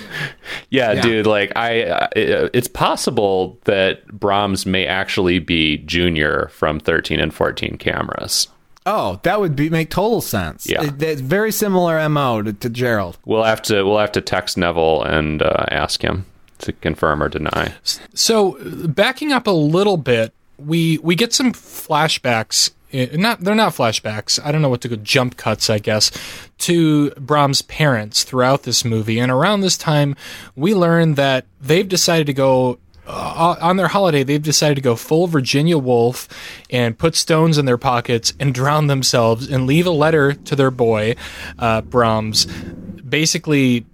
[0.70, 1.02] Yeah, Yeah.
[1.02, 1.26] dude.
[1.26, 7.32] Like I, uh, it- it's possible that Brahms may actually be Junior from thirteen and
[7.32, 8.48] fourteen cameras.
[8.90, 10.66] Oh, that would be make total sense.
[10.68, 10.82] Yeah.
[10.84, 13.18] It- it's very similar mo to, to Gerald.
[13.26, 16.24] We'll have to we'll have to text Neville and uh, ask him
[16.60, 17.74] to confirm or deny.
[18.14, 18.56] So,
[18.88, 22.70] backing up a little bit, we we get some flashbacks.
[22.92, 24.38] eh, Not they're not flashbacks.
[24.44, 24.96] I don't know what to go.
[24.96, 26.10] Jump cuts, I guess,
[26.58, 29.18] to Brahms' parents throughout this movie.
[29.20, 30.16] And around this time,
[30.56, 32.78] we learn that they've decided to go.
[33.08, 36.28] Uh, on their holiday, they've decided to go full Virginia Woolf
[36.68, 40.70] and put stones in their pockets and drown themselves and leave a letter to their
[40.70, 41.16] boy,
[41.58, 43.86] uh, Brahms, basically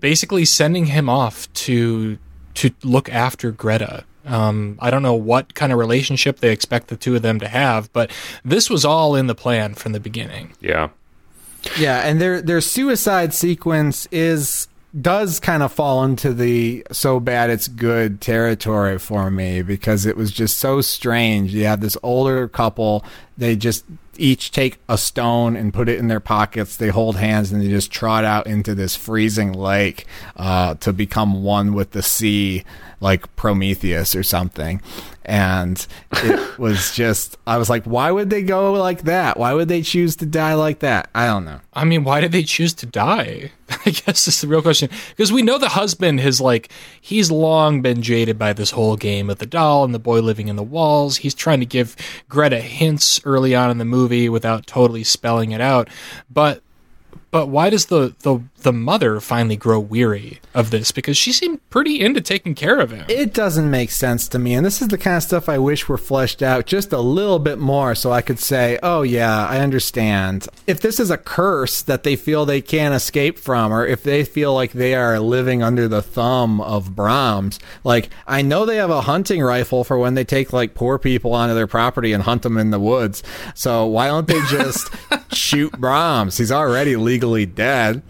[0.00, 2.18] basically sending him off to
[2.54, 4.04] to look after Greta.
[4.24, 7.48] Um, I don't know what kind of relationship they expect the two of them to
[7.48, 8.10] have, but
[8.44, 10.52] this was all in the plan from the beginning.
[10.60, 10.88] Yeah.
[11.78, 14.68] Yeah, and their their suicide sequence is
[15.00, 20.16] does kind of fall into the so bad it's good territory for me because it
[20.16, 21.54] was just so strange.
[21.54, 23.04] You have this older couple,
[23.36, 23.84] they just
[24.18, 26.76] each take a stone and put it in their pockets.
[26.76, 31.42] They hold hands and they just trot out into this freezing lake uh, to become
[31.42, 32.64] one with the sea,
[33.00, 34.80] like Prometheus or something.
[35.24, 39.36] And it was just, I was like, why would they go like that?
[39.36, 41.10] Why would they choose to die like that?
[41.14, 41.60] I don't know.
[41.74, 43.50] I mean, why did they choose to die?
[43.86, 44.88] I guess is the real question.
[45.10, 46.70] Because we know the husband has like
[47.00, 50.48] he's long been jaded by this whole game of the doll and the boy living
[50.48, 51.18] in the walls.
[51.18, 51.96] He's trying to give
[52.28, 55.88] Greta hints early on in the movie without totally spelling it out.
[56.30, 56.62] But
[57.30, 60.90] but why does the the the mother finally grow weary of this?
[60.90, 63.06] Because she seemed pretty into taking care of him.
[63.08, 64.54] It doesn't make sense to me.
[64.54, 67.38] And this is the kind of stuff I wish were fleshed out just a little
[67.38, 70.48] bit more so I could say, oh, yeah, I understand.
[70.66, 74.24] If this is a curse that they feel they can't escape from, or if they
[74.24, 78.90] feel like they are living under the thumb of Brahms, like, I know they have
[78.90, 82.42] a hunting rifle for when they take, like, poor people onto their property and hunt
[82.42, 83.22] them in the woods.
[83.54, 84.90] So why don't they just
[85.32, 86.36] shoot Brahms?
[86.38, 88.02] He's already legally dead.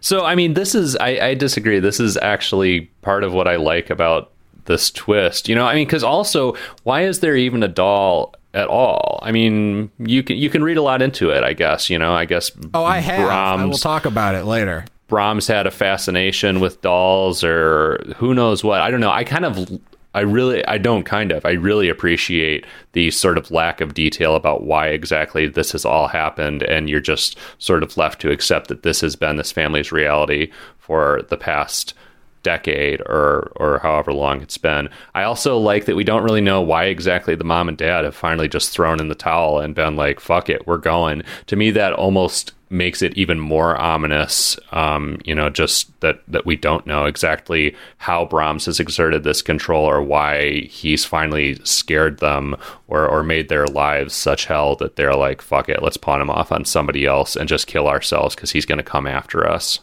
[0.00, 1.80] So I mean, this is I, I disagree.
[1.80, 4.32] This is actually part of what I like about
[4.64, 5.48] this twist.
[5.48, 6.54] You know, I mean, because also,
[6.84, 9.18] why is there even a doll at all?
[9.22, 11.42] I mean, you can you can read a lot into it.
[11.42, 12.14] I guess you know.
[12.14, 12.52] I guess.
[12.74, 13.28] Oh, I have.
[13.28, 14.84] I will talk about it later.
[15.08, 18.80] Brahms had a fascination with dolls, or who knows what.
[18.80, 19.10] I don't know.
[19.10, 19.80] I kind of.
[20.14, 24.36] I really, I don't kind of, I really appreciate the sort of lack of detail
[24.36, 26.62] about why exactly this has all happened.
[26.62, 30.50] And you're just sort of left to accept that this has been this family's reality
[30.78, 31.94] for the past
[32.42, 34.88] decade or or however long it's been.
[35.14, 38.14] I also like that we don't really know why exactly the mom and dad have
[38.14, 41.70] finally just thrown in the towel and been like, "Fuck it, we're going." To me,
[41.72, 44.58] that almost makes it even more ominous.
[44.72, 49.42] Um, you know, just that that we don't know exactly how Brahms has exerted this
[49.42, 52.56] control or why he's finally scared them
[52.88, 56.30] or or made their lives such hell that they're like, "Fuck it, let's pawn him
[56.30, 59.80] off on somebody else and just kill ourselves because he's going to come after us."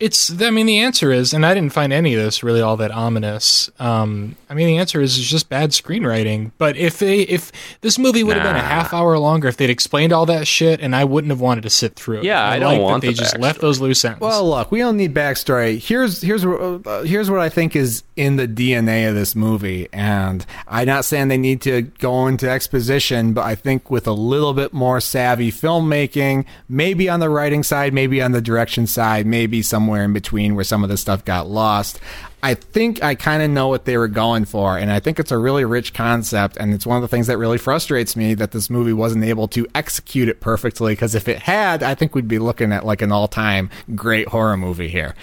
[0.00, 0.40] It's.
[0.42, 2.90] I mean, the answer is, and I didn't find any of this really all that
[2.90, 3.70] ominous.
[3.78, 6.52] Um, I mean, the answer is it's just bad screenwriting.
[6.58, 9.70] But if they, if this movie would have been a half hour longer, if they'd
[9.70, 12.24] explained all that shit, and I wouldn't have wanted to sit through it.
[12.24, 13.40] Yeah, I don't like want that they the just backstory.
[13.40, 14.20] left those loose ends.
[14.20, 15.78] Well, look, we don't need backstory.
[15.78, 19.88] Here's here's wh- uh, here's what I think is in the DNA of this movie,
[19.92, 24.12] and I'm not saying they need to go into exposition, but I think with a
[24.12, 29.26] little bit more savvy filmmaking, maybe on the writing side, maybe on the direction side,
[29.26, 32.00] maybe somewhere in between where some of this stuff got lost.
[32.42, 35.30] I think I kind of know what they were going for, and I think it's
[35.30, 38.52] a really rich concept, and it's one of the things that really frustrates me that
[38.52, 40.92] this movie wasn't able to execute it perfectly.
[40.92, 44.56] Because if it had, I think we'd be looking at like an all-time great horror
[44.56, 45.14] movie here.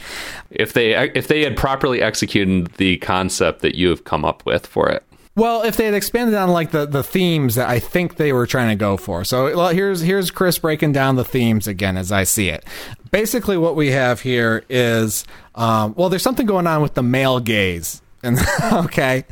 [0.51, 4.68] If they if they had properly executed the concept that you have come up with
[4.68, 5.03] for it.
[5.36, 8.45] Well, if they had expanded on like the, the themes that I think they were
[8.45, 9.24] trying to go for.
[9.24, 12.66] So well, here's here's Chris breaking down the themes again as I see it.
[13.12, 17.39] Basically, what we have here is um, well, there's something going on with the male
[17.39, 18.01] gaze.
[18.24, 18.38] And
[18.74, 19.26] okay,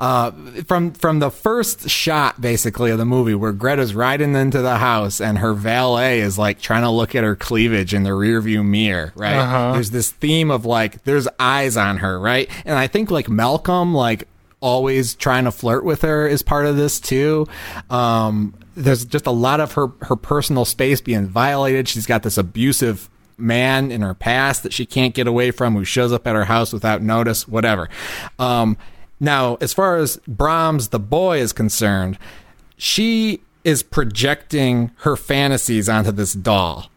[0.00, 0.32] uh,
[0.66, 5.20] from from the first shot, basically of the movie, where Greta's riding into the house
[5.20, 9.12] and her valet is like trying to look at her cleavage in the rearview mirror,
[9.14, 9.36] right?
[9.36, 9.72] Uh-huh.
[9.74, 12.50] There's this theme of like there's eyes on her, right?
[12.64, 14.26] And I think like Malcolm, like
[14.60, 17.46] always trying to flirt with her is part of this too.
[17.90, 21.86] Um, there's just a lot of her her personal space being violated.
[21.86, 23.08] She's got this abusive
[23.42, 26.46] man in her past that she can't get away from who shows up at her
[26.46, 27.88] house without notice, whatever.
[28.38, 28.76] Um,
[29.20, 32.18] now, as far as Brahms, the boy, is concerned,
[32.76, 36.90] she is projecting her fantasies onto this doll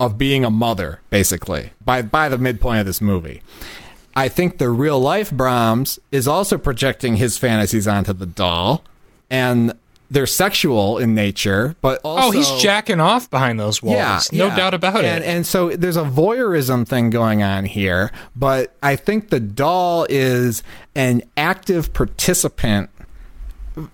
[0.00, 3.42] of being a mother, basically, by by the midpoint of this movie.
[4.16, 8.82] I think the real life Brahms is also projecting his fantasies onto the doll,
[9.30, 9.74] and
[10.10, 14.32] they're sexual in nature, but also oh, he's jacking off behind those walls.
[14.32, 14.56] Yeah, no yeah.
[14.56, 15.26] doubt about and, it.
[15.26, 20.62] And so there's a voyeurism thing going on here, but I think the doll is
[20.94, 22.90] an active participant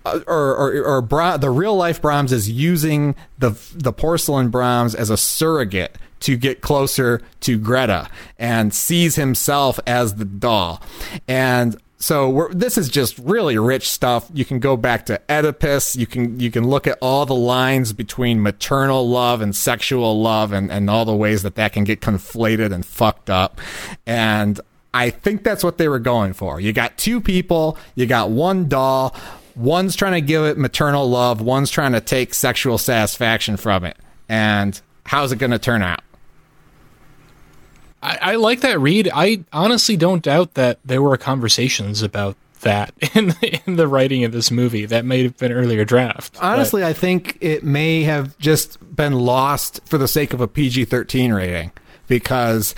[0.04, 4.94] uh, or or, or Bra- the real life Brahms is using the the porcelain Brahms
[4.94, 8.08] as a surrogate to get closer to Greta
[8.38, 10.80] and sees himself as the doll.
[11.28, 14.28] And so this is just really rich stuff.
[14.34, 15.96] You can go back to Oedipus.
[15.96, 20.52] You can you can look at all the lines between maternal love and sexual love,
[20.52, 23.58] and and all the ways that that can get conflated and fucked up.
[24.04, 24.60] And
[24.92, 26.60] I think that's what they were going for.
[26.60, 29.16] You got two people, you got one doll.
[29.56, 33.96] One's trying to give it maternal love, one's trying to take sexual satisfaction from it.
[34.28, 36.02] And how's it going to turn out?
[38.04, 39.08] I, I like that read.
[39.12, 44.24] I honestly don't doubt that there were conversations about that in the, in the writing
[44.24, 44.86] of this movie.
[44.86, 46.34] That may have been earlier draft.
[46.34, 50.48] but- Honestly, I think it may have just been lost for the sake of a
[50.48, 51.72] PG 13 rating
[52.06, 52.74] because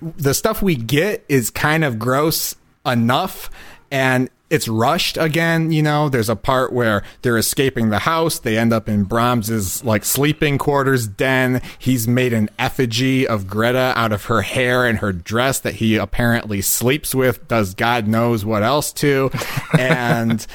[0.00, 3.50] the stuff we get is kind of gross enough
[3.90, 5.72] and it's rushed again.
[5.72, 8.38] You know, there's a part where they're escaping the house.
[8.38, 11.62] They end up in Brahms's like sleeping quarters den.
[11.78, 15.96] He's made an effigy of Greta out of her hair and her dress that he
[15.96, 19.30] apparently sleeps with, does God knows what else to.
[19.78, 20.46] And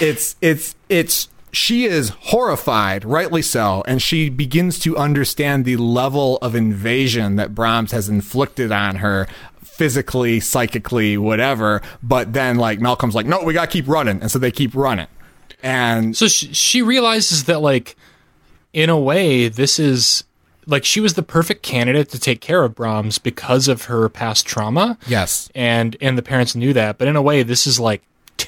[0.00, 6.36] it's, it's, it's, she is horrified, rightly so, and she begins to understand the level
[6.38, 9.26] of invasion that Brahms has inflicted on her
[9.62, 11.82] physically, psychically, whatever.
[12.02, 14.20] But then, like, Malcolm's like, no, we gotta keep running.
[14.20, 15.08] And so they keep running.
[15.62, 17.96] And So she, she realizes that, like,
[18.72, 20.24] in a way, this is
[20.66, 24.46] like she was the perfect candidate to take care of Brahms because of her past
[24.46, 24.98] trauma.
[25.06, 26.98] yes, and and the parents knew that.
[26.98, 28.02] But in a way, this is like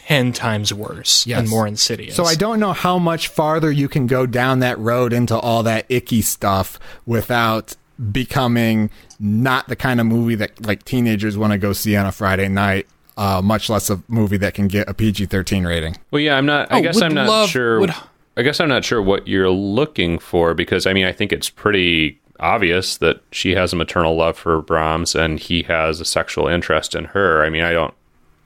[0.07, 1.41] ten times worse Yes.
[1.41, 2.15] and more insidious.
[2.15, 5.63] So I don't know how much farther you can go down that road into all
[5.65, 7.75] that icky stuff without
[8.13, 12.13] becoming not the kind of movie that like teenagers want to go see on a
[12.13, 12.87] Friday night.
[13.17, 15.97] Uh, much less a movie that can get a PG-13 rating.
[16.11, 16.71] Well, yeah, I'm not.
[16.71, 17.81] I Oh, guess I'm not love- sure.
[17.81, 17.95] would-
[18.37, 21.49] I guess I'm not sure what you're looking for because I mean I think it's
[21.49, 26.47] pretty obvious that she has a maternal love for Brahms and he has a sexual
[26.47, 27.43] interest in her.
[27.43, 27.95] I mean I don't.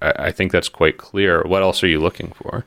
[0.01, 1.42] I, I think that's quite clear.
[1.42, 2.64] What else are you looking for?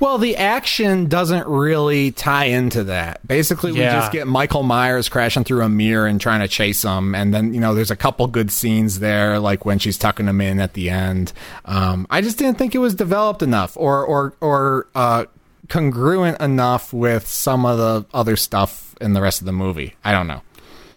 [0.00, 3.26] Well, the action doesn't really tie into that.
[3.26, 7.14] Basically, we just get Michael Myers crashing through a mirror and trying to chase him,
[7.14, 10.40] and then you know there's a couple good scenes there, like when she's tucking him
[10.40, 11.32] in at the end.
[11.64, 15.26] Um, I just didn't think it was developed enough, or or or uh,
[15.68, 19.96] congruent enough with some of the other stuff in the rest of the movie.
[20.04, 20.42] I don't know.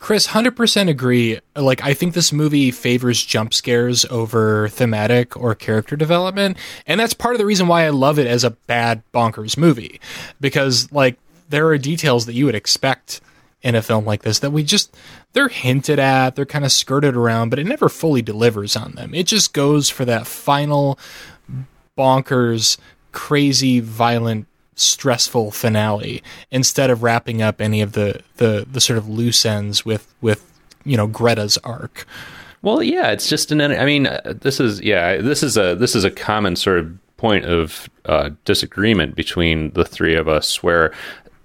[0.01, 1.39] Chris, hundred percent agree.
[1.55, 7.13] Like I think this movie favors jump scares over thematic or character development, and that's
[7.13, 10.01] part of the reason why I love it as a bad bonkers movie,
[10.41, 13.21] because like there are details that you would expect
[13.61, 14.97] in a film like this that we just
[15.33, 19.13] they're hinted at, they're kind of skirted around, but it never fully delivers on them.
[19.13, 20.97] It just goes for that final
[21.95, 22.79] bonkers,
[23.11, 24.47] crazy, violent,
[24.81, 29.85] stressful finale instead of wrapping up any of the the the sort of loose ends
[29.85, 30.43] with with
[30.83, 32.05] you know Greta's arc.
[32.61, 33.61] Well, yeah, it's just an.
[33.61, 37.17] I mean, uh, this is yeah, this is a this is a common sort of
[37.17, 40.93] point of uh, disagreement between the three of us, where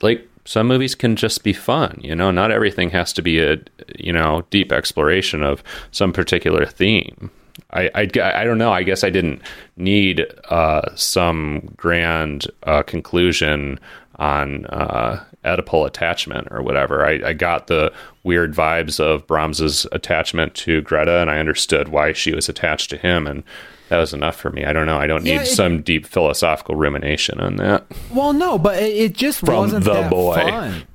[0.03, 2.01] like some movies can just be fun.
[2.03, 3.59] You know, not everything has to be a
[3.99, 7.31] you know deep exploration of some particular theme.
[7.73, 8.73] I, I, I don't know.
[8.73, 9.43] I guess I didn't
[9.77, 13.81] need uh, some grand uh, conclusion
[14.17, 17.07] on uh, Oedipal attachment or whatever.
[17.07, 17.93] I, I, got the
[18.25, 22.97] weird vibes of Brahms's attachment to Greta, and I understood why she was attached to
[22.97, 23.43] him, and
[23.89, 24.65] that was enough for me.
[24.65, 24.99] I don't know.
[24.99, 27.85] I don't need it, some deep philosophical rumination on that.
[28.13, 30.35] Well, no, but it, it just From wasn't the that boy.
[30.37, 30.87] fun.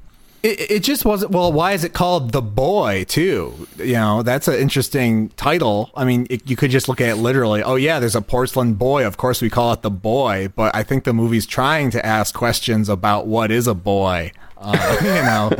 [0.43, 1.31] It, it just wasn't.
[1.31, 3.67] Well, why is it called the boy too?
[3.77, 5.91] You know, that's an interesting title.
[5.95, 7.61] I mean, it, you could just look at it literally.
[7.61, 9.05] Oh yeah, there's a porcelain boy.
[9.05, 10.49] Of course, we call it the boy.
[10.55, 14.31] But I think the movie's trying to ask questions about what is a boy.
[14.57, 15.51] Uh, you know.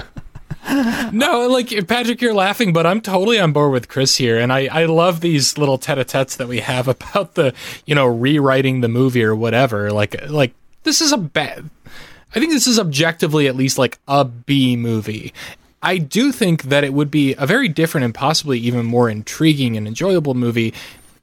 [1.11, 4.67] no, like Patrick, you're laughing, but I'm totally on board with Chris here, and I
[4.67, 7.53] I love these little tete-a-tetes that we have about the
[7.85, 9.91] you know rewriting the movie or whatever.
[9.91, 10.53] Like like
[10.83, 11.69] this is a bad.
[12.33, 15.33] I think this is objectively at least like a B movie.
[15.83, 19.75] I do think that it would be a very different and possibly even more intriguing
[19.75, 20.73] and enjoyable movie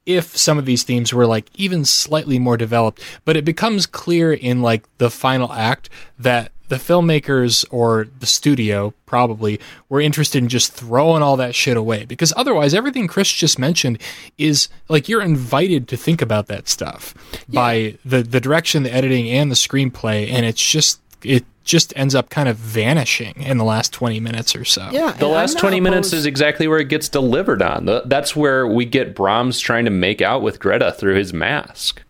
[0.05, 3.01] if some of these themes were like even slightly more developed.
[3.25, 8.93] But it becomes clear in like the final act that the filmmakers or the studio
[9.05, 9.59] probably
[9.89, 13.99] were interested in just throwing all that shit away because otherwise everything Chris just mentioned
[14.37, 17.13] is like you're invited to think about that stuff
[17.49, 17.59] yeah.
[17.59, 22.15] by the the direction, the editing and the screenplay and it's just it just ends
[22.15, 24.89] up kind of vanishing in the last 20 minutes or so.
[24.91, 25.11] Yeah.
[25.11, 27.85] The last 20 opposed- minutes is exactly where it gets delivered on.
[28.05, 32.01] That's where we get Brahms trying to make out with Greta through his mask.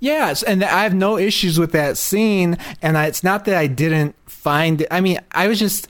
[0.00, 2.56] Yes, and I have no issues with that scene.
[2.80, 4.88] And I, it's not that I didn't find it.
[4.90, 5.88] I mean, I was just.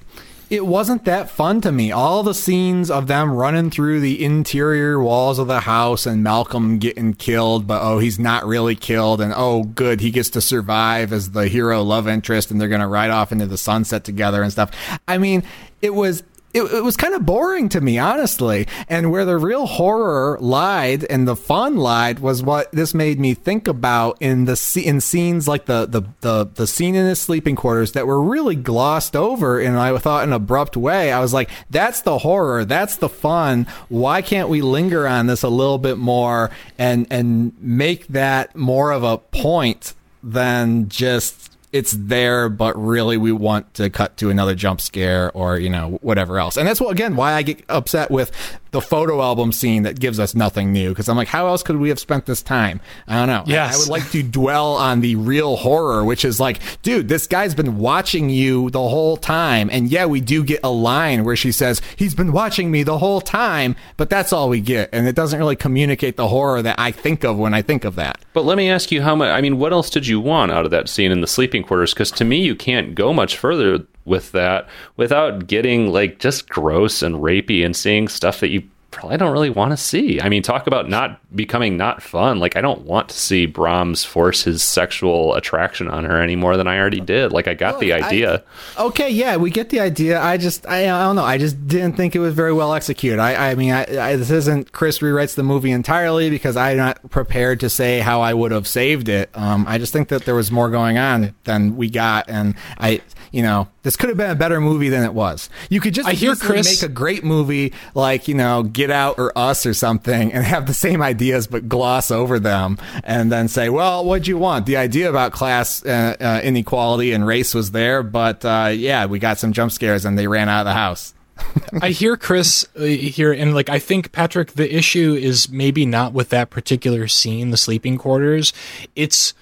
[0.51, 1.93] It wasn't that fun to me.
[1.93, 6.81] All the scenes of them running through the interior walls of the house and Malcolm
[6.81, 9.21] getting killed, but oh, he's not really killed.
[9.21, 12.81] And oh, good, he gets to survive as the hero love interest and they're going
[12.81, 14.73] to ride off into the sunset together and stuff.
[15.07, 15.45] I mean,
[15.83, 18.67] it was it, it, was kind of boring to me, honestly.
[18.89, 23.35] And where the real horror lied and the fun lied was what this made me
[23.35, 27.57] think about in the in scenes like the the the, the scene in his sleeping
[27.57, 31.13] quarters that were really glossed over in I thought an abrupt way.
[31.13, 33.67] I was like, that's the horror, that's the fun.
[33.89, 38.91] Why can't we linger on this a little bit more and and make that more
[38.91, 44.55] of a point than just it's there, but really we want to cut to another
[44.55, 46.57] jump scare or, you know, whatever else.
[46.57, 48.33] And that's what, again, why I get upset with
[48.73, 50.95] the photo album scene that gives us nothing new.
[50.95, 52.81] Cause I'm like, how else could we have spent this time?
[53.09, 53.45] I don't know.
[53.47, 53.73] Yes.
[53.73, 57.27] I, I would like to dwell on the real horror, which is like, dude, this
[57.27, 59.71] guy's been watching you the whole time.
[59.73, 62.99] And yeah, we do get a line where she says, he's been watching me the
[62.99, 64.89] whole time, but that's all we get.
[64.93, 67.97] And it doesn't really communicate the horror that I think of when I think of
[67.97, 68.25] that.
[68.33, 70.65] But let me ask you how much, I mean, what else did you want out
[70.65, 71.95] of that scene in the sleeping quarters?
[71.95, 77.03] Because to me, you can't go much further with that without getting like just gross
[77.03, 80.21] and rapey and seeing stuff that you probably don't really want to see.
[80.21, 82.39] I mean, talk about not becoming not fun.
[82.39, 86.57] Like, I don't want to see Brahms force his sexual attraction on her any more
[86.57, 87.33] than I already did.
[87.33, 88.43] Like, I got Look, the idea.
[88.77, 90.21] I, okay, yeah, we get the idea.
[90.21, 91.25] I just, I, I, don't know.
[91.25, 93.21] I just didn't think it was very well executed.
[93.21, 97.11] I, I mean, I, I, this isn't Chris rewrites the movie entirely because I'm not
[97.11, 99.31] prepared to say how I would have saved it.
[99.35, 103.03] Um, I just think that there was more going on than we got, and I
[103.33, 105.49] you know, this could have been a better movie than it was.
[105.71, 109.19] You could just I hear Chris make a great movie like you know Get Out
[109.19, 113.49] or Us or something, and have the same ideas but gloss over them, and then
[113.49, 114.67] say, well, what'd you want?
[114.67, 119.19] The idea about class uh, uh, inequality and race was there, but uh, yeah, we
[119.19, 121.15] got some jump scares and they ran out of the house.
[121.83, 126.13] I hear Chris uh, here, and like I think Patrick, the issue is maybe not
[126.13, 128.53] with that particular scene, the sleeping quarters.
[128.95, 129.33] It's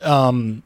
[0.00, 0.62] um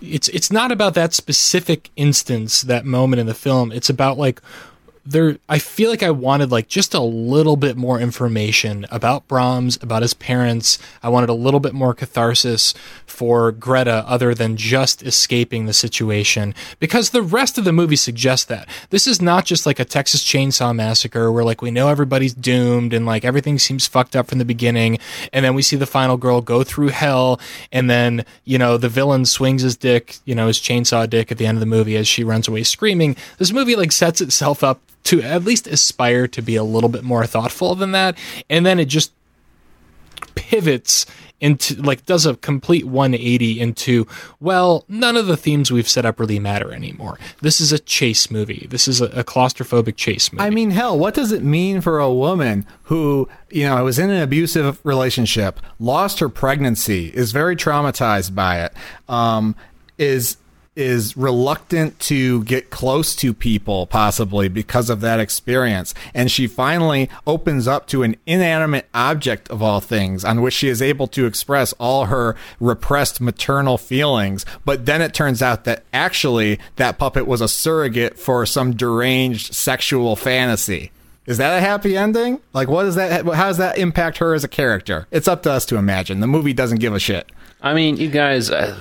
[0.00, 3.72] it's it's not about that specific instance, that moment in the film.
[3.72, 4.40] It's about like
[5.06, 9.78] there I feel like I wanted like just a little bit more information about Brahms,
[9.82, 10.78] about his parents.
[11.02, 12.74] I wanted a little bit more catharsis
[13.04, 18.46] for Greta other than just escaping the situation because the rest of the movie suggests
[18.46, 18.66] that.
[18.90, 22.94] This is not just like a Texas Chainsaw Massacre where like we know everybody's doomed
[22.94, 24.98] and like everything seems fucked up from the beginning
[25.32, 27.38] and then we see the final girl go through hell
[27.70, 31.36] and then, you know, the villain swings his dick, you know, his chainsaw dick at
[31.36, 33.16] the end of the movie as she runs away screaming.
[33.36, 37.04] This movie like sets itself up to at least aspire to be a little bit
[37.04, 38.18] more thoughtful than that.
[38.50, 39.12] And then it just
[40.34, 41.06] pivots
[41.40, 44.06] into like does a complete 180 into
[44.40, 47.18] well none of the themes we've set up really matter anymore.
[47.42, 48.66] This is a chase movie.
[48.70, 50.44] This is a, a, claustrophobic chase movie.
[50.44, 54.10] I mean hell what does it mean for a woman who you know was in
[54.10, 58.72] an abusive relationship lost her pregnancy is very traumatized by it
[59.08, 59.56] um,
[59.98, 60.36] is
[60.76, 67.08] is reluctant to get close to people possibly because of that experience and she finally
[67.26, 71.26] opens up to an inanimate object of all things on which she is able to
[71.26, 77.26] express all her repressed maternal feelings but then it turns out that actually that puppet
[77.26, 80.90] was a surrogate for some deranged sexual fantasy
[81.26, 82.40] is that a happy ending?
[82.52, 83.24] Like, what does that?
[83.24, 85.06] How does that impact her as a character?
[85.10, 86.20] It's up to us to imagine.
[86.20, 87.32] The movie doesn't give a shit.
[87.62, 88.50] I mean, you guys.
[88.50, 88.76] Uh,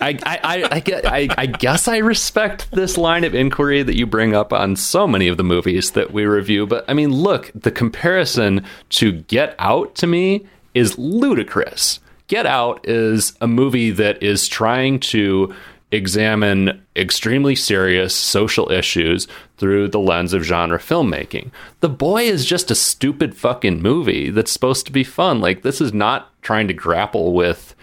[0.00, 4.34] I, I, I, I, I guess I respect this line of inquiry that you bring
[4.34, 6.66] up on so many of the movies that we review.
[6.66, 12.00] But I mean, look, the comparison to Get Out to me is ludicrous.
[12.26, 15.54] Get Out is a movie that is trying to
[15.92, 19.28] examine extremely serious social issues
[19.58, 21.50] through the lens of genre filmmaking.
[21.80, 25.40] The Boy is just a stupid fucking movie that's supposed to be fun.
[25.40, 27.74] Like, this is not trying to grapple with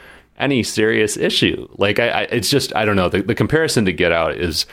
[0.42, 1.68] any serious issue.
[1.78, 3.10] Like I, I it's just I don't know.
[3.10, 4.66] The, the comparison to Get Out is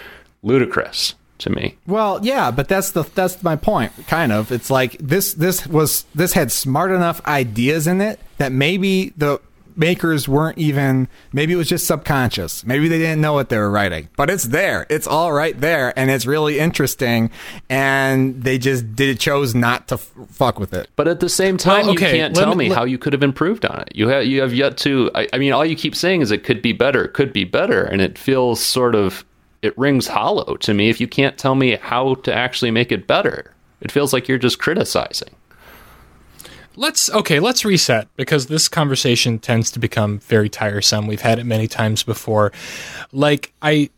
[0.42, 1.76] ludicrous to me.
[1.86, 3.92] Well, yeah, but that's the that's my point.
[4.06, 4.50] Kind of.
[4.50, 9.40] It's like this this was this had smart enough ideas in it that maybe the
[9.78, 12.64] makers weren't even maybe it was just subconscious.
[12.64, 14.86] Maybe they didn't know what they were writing but it's there.
[14.90, 17.30] It's all right there and it's really interesting
[17.68, 20.90] and they just did chose not to f- fuck with it.
[20.96, 23.12] But at the same time well, okay, you can't tell me, me how you could
[23.12, 23.94] have improved on it.
[23.94, 26.44] You have you have yet to I, I mean all you keep saying is it
[26.44, 29.24] could be better it could be better and it feels sort of
[29.62, 33.06] it rings hollow to me if you can't tell me how to actually make it
[33.06, 33.54] better.
[33.80, 35.30] It feels like you're just criticizing
[36.78, 41.06] let's okay let's reset because this conversation tends to become very tiresome.
[41.06, 42.52] We've had it many times before.
[43.12, 43.90] Like i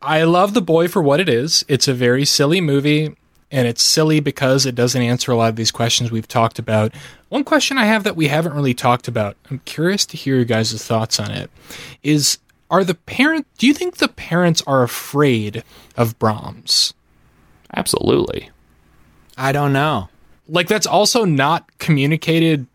[0.00, 1.64] i love the boy for what it is.
[1.68, 3.14] It's a very silly movie
[3.52, 6.92] and it's silly because it doesn't answer a lot of these questions we've talked about.
[7.28, 10.44] One question i have that we haven't really talked about i'm curious to hear your
[10.44, 11.50] guys' thoughts on it
[12.02, 12.38] is
[12.70, 15.62] are the parent do you think the parents are afraid
[15.96, 16.94] of brahms?
[17.74, 18.50] Absolutely.
[19.36, 20.08] I don't know
[20.48, 22.66] like that's also not communicated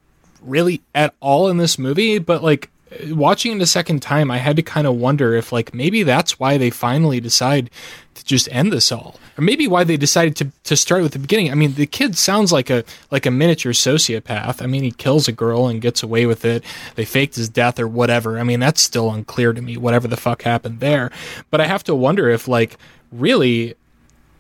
[0.42, 2.70] really at all in this movie, but like
[3.10, 6.40] watching it a second time, I had to kind of wonder if like maybe that's
[6.40, 7.70] why they finally decide
[8.16, 11.20] to just end this all, or maybe why they decided to to start with the
[11.20, 11.52] beginning.
[11.52, 14.62] I mean, the kid sounds like a like a miniature sociopath.
[14.62, 16.64] I mean, he kills a girl and gets away with it.
[16.96, 18.40] They faked his death or whatever.
[18.40, 19.78] I mean, that's still unclear to me.
[19.78, 21.12] Whatever the fuck happened there,
[21.50, 22.78] but I have to wonder if like
[23.12, 23.76] really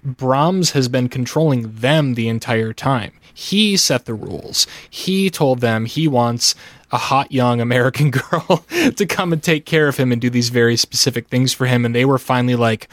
[0.03, 3.13] Brahms has been controlling them the entire time.
[3.33, 4.67] He set the rules.
[4.89, 6.55] He told them he wants
[6.91, 10.49] a hot young American girl to come and take care of him and do these
[10.49, 11.85] very specific things for him.
[11.85, 12.87] And they were finally like,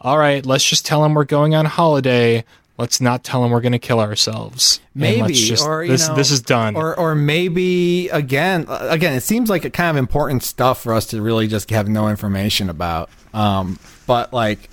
[0.00, 2.44] all right, let's just tell him we're going on holiday.
[2.76, 4.80] Let's not tell him we're going to kill ourselves.
[4.94, 6.76] Maybe, just, or this, know, this is done.
[6.76, 11.06] Or, or maybe again, again, it seems like a kind of important stuff for us
[11.06, 13.10] to really just have no information about.
[13.34, 14.70] Um, but like,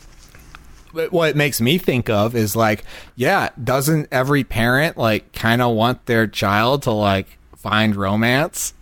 [1.12, 2.84] what it makes me think of is like,
[3.16, 8.74] yeah, doesn't every parent like kind of want their child to like find romance?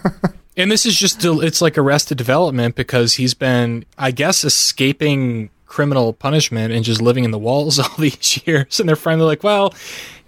[0.56, 6.12] and this is just it's like arrested development because he's been, I guess, escaping criminal
[6.14, 9.74] punishment and just living in the walls all these years, and they're finally like, well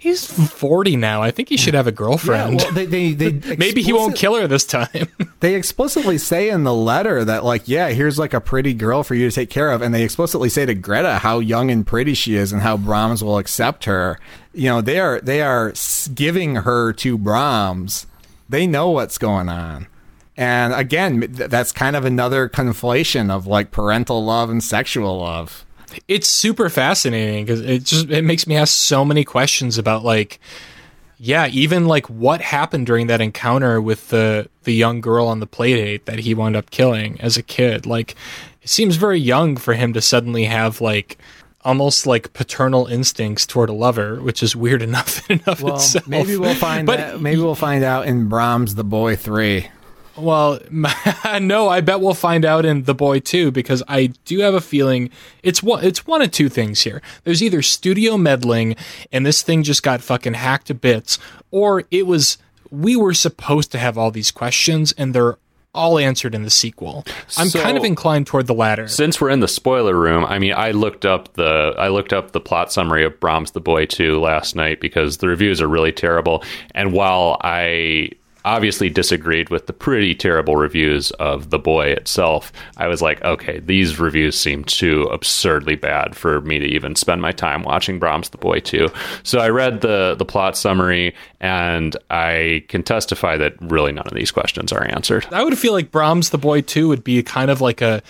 [0.01, 1.21] He's 40 now.
[1.21, 2.59] I think he should have a girlfriend.
[2.59, 5.07] Yeah, well, they, they, they Maybe he won't kill her this time.
[5.41, 9.15] They explicitly say in the letter that, like, yeah, here's like a pretty girl for
[9.15, 9.81] you to take care of.
[9.81, 13.23] And they explicitly say to Greta how young and pretty she is and how Brahms
[13.23, 14.19] will accept her.
[14.53, 15.73] You know, they are, they are
[16.13, 18.05] giving her to Brahms.
[18.49, 19.87] They know what's going on.
[20.37, 25.65] And again, that's kind of another conflation of like parental love and sexual love
[26.07, 30.39] it's super fascinating because it just it makes me ask so many questions about like
[31.23, 35.45] yeah even like what happened during that encounter with the the young girl on the
[35.47, 38.15] playdate that he wound up killing as a kid like
[38.63, 41.17] it seems very young for him to suddenly have like
[41.63, 46.07] almost like paternal instincts toward a lover, which is weird enough of Well, itself.
[46.07, 47.21] maybe we'll find But- that.
[47.21, 49.67] Maybe we'll find out in Brahms the Boy Three.
[50.21, 50.59] Well,
[51.41, 54.61] no, I bet we'll find out in The Boy too, because I do have a
[54.61, 55.09] feeling
[55.43, 57.01] it's one it's one of two things here.
[57.23, 58.75] There's either studio meddling
[59.11, 61.17] and this thing just got fucking hacked to bits,
[61.49, 62.37] or it was
[62.69, 65.37] we were supposed to have all these questions and they're
[65.73, 67.05] all answered in the sequel.
[67.37, 68.89] I'm So- kind of inclined toward the latter.
[68.89, 72.31] Since we're in the spoiler room, I mean, I looked up the I looked up
[72.31, 75.93] the plot summary of Brahms the Boy 2 last night because the reviews are really
[75.93, 76.43] terrible.
[76.75, 78.09] And while I
[78.45, 83.59] obviously disagreed with the pretty terrible reviews of the boy itself, I was like, okay,
[83.59, 88.29] these reviews seem too absurdly bad for me to even spend my time watching Brahms
[88.29, 88.89] the Boy 2.
[89.23, 94.13] So I read the the plot summary and I can testify that really none of
[94.13, 95.25] these questions are answered.
[95.31, 98.01] I would feel like Brahms the Boy 2 would be kind of like a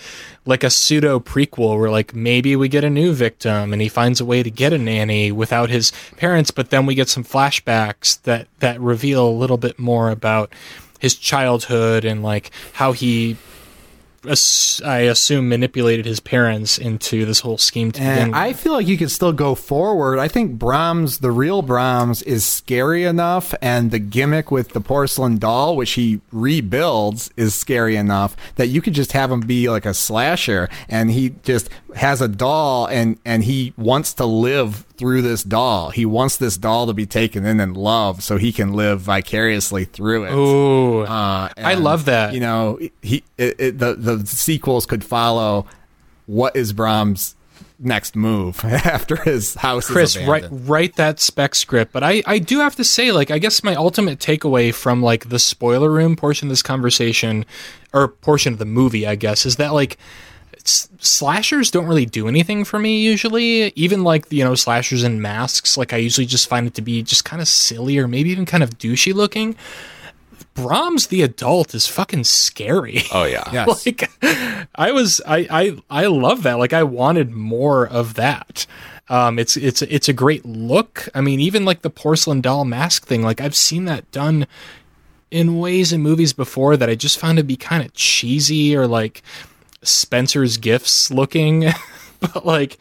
[0.44, 4.20] like a pseudo prequel where like maybe we get a new victim and he finds
[4.20, 8.20] a way to get a nanny without his parents, but then we get some flashbacks
[8.22, 10.52] that that reveal a little bit more about
[10.98, 13.36] his childhood and like how he
[14.24, 18.40] I assume manipulated his parents into this whole scheme to eh, begin And with.
[18.40, 20.18] I feel like you could still go forward.
[20.18, 25.38] I think Brahms, the real Brahms, is scary enough, and the gimmick with the porcelain
[25.38, 29.86] doll, which he rebuilds, is scary enough that you could just have him be like
[29.86, 35.20] a slasher, and he just has a doll, and and he wants to live through
[35.20, 35.90] this doll.
[35.90, 39.84] He wants this doll to be taken in and loved, so he can live vicariously
[39.84, 40.32] through it.
[40.32, 41.00] Ooh.
[41.00, 42.34] Uh, I love that.
[42.34, 45.66] You know, he it, it, the the sequels could follow.
[46.26, 47.34] What is Brahms'
[47.80, 51.92] next move after his house Chris, is write write that spec script.
[51.92, 55.30] But I, I do have to say, like, I guess my ultimate takeaway from like
[55.30, 57.44] the spoiler room portion of this conversation,
[57.92, 59.98] or portion of the movie, I guess, is that like
[60.68, 63.72] slashers don't really do anything for me usually.
[63.76, 67.02] Even like you know slashers in masks, like I usually just find it to be
[67.02, 69.56] just kind of silly or maybe even kind of douchey looking.
[70.54, 73.02] Brahms the adult is fucking scary.
[73.12, 73.48] Oh yeah.
[73.52, 73.86] Yes.
[73.86, 74.10] like
[74.74, 76.58] I was I I I love that.
[76.58, 78.66] Like I wanted more of that.
[79.08, 81.08] Um it's it's it's a great look.
[81.14, 84.46] I mean even like the porcelain doll mask thing, like I've seen that done
[85.30, 88.86] in ways in movies before that I just found to be kind of cheesy or
[88.86, 89.22] like
[89.82, 91.66] Spencer's gifts looking.
[92.20, 92.78] but like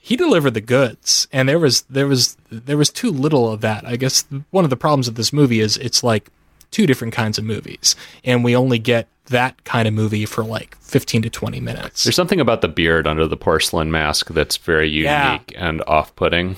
[0.00, 3.86] he delivered the goods and there was there was there was too little of that.
[3.86, 6.30] I guess one of the problems of this movie is it's like
[6.70, 10.76] two different kinds of movies and we only get that kind of movie for like
[10.80, 12.04] 15 to 20 minutes.
[12.04, 15.38] There's something about the beard under the porcelain mask that's very unique Yeah.
[15.56, 16.54] and off-putting.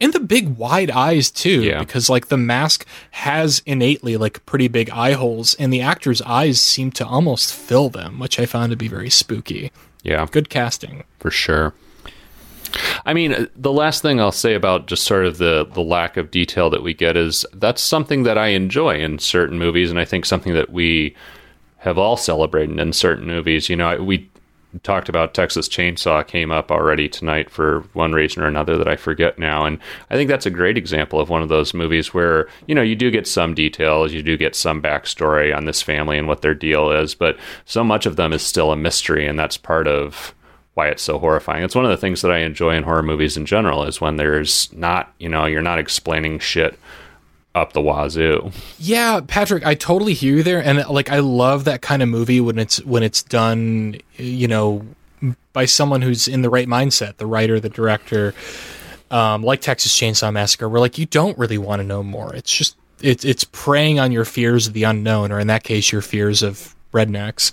[0.00, 1.80] And the big wide eyes too Yeah.
[1.80, 6.60] because like the mask has innately like pretty big eye holes and the actor's eyes
[6.60, 9.70] seem to almost fill them which i found to be very spooky
[10.02, 11.74] Yeah, good casting for sure.
[13.04, 16.30] I mean, the last thing I'll say about just sort of the the lack of
[16.30, 20.04] detail that we get is that's something that I enjoy in certain movies, and I
[20.04, 21.16] think something that we
[21.78, 23.68] have all celebrated in certain movies.
[23.68, 24.29] You know, we
[24.82, 28.96] talked about Texas Chainsaw came up already tonight for one reason or another that I
[28.96, 29.78] forget now, and
[30.10, 32.96] I think that's a great example of one of those movies where you know you
[32.96, 36.54] do get some details, you do get some backstory on this family and what their
[36.54, 40.34] deal is, but so much of them is still a mystery, and that's part of
[40.74, 41.64] why it's so horrifying.
[41.64, 44.16] It's one of the things that I enjoy in horror movies in general is when
[44.16, 46.78] there's not, you know, you're not explaining shit
[47.54, 48.52] up the wazoo.
[48.78, 52.40] yeah patrick i totally hear you there and like i love that kind of movie
[52.40, 54.86] when it's when it's done you know
[55.52, 58.34] by someone who's in the right mindset the writer the director.
[59.10, 62.32] Um, like texas chainsaw massacre where like you don't really want to know more.
[62.32, 65.90] It's just it's it's preying on your fears of the unknown or in that case
[65.90, 67.50] your fears of rednecks.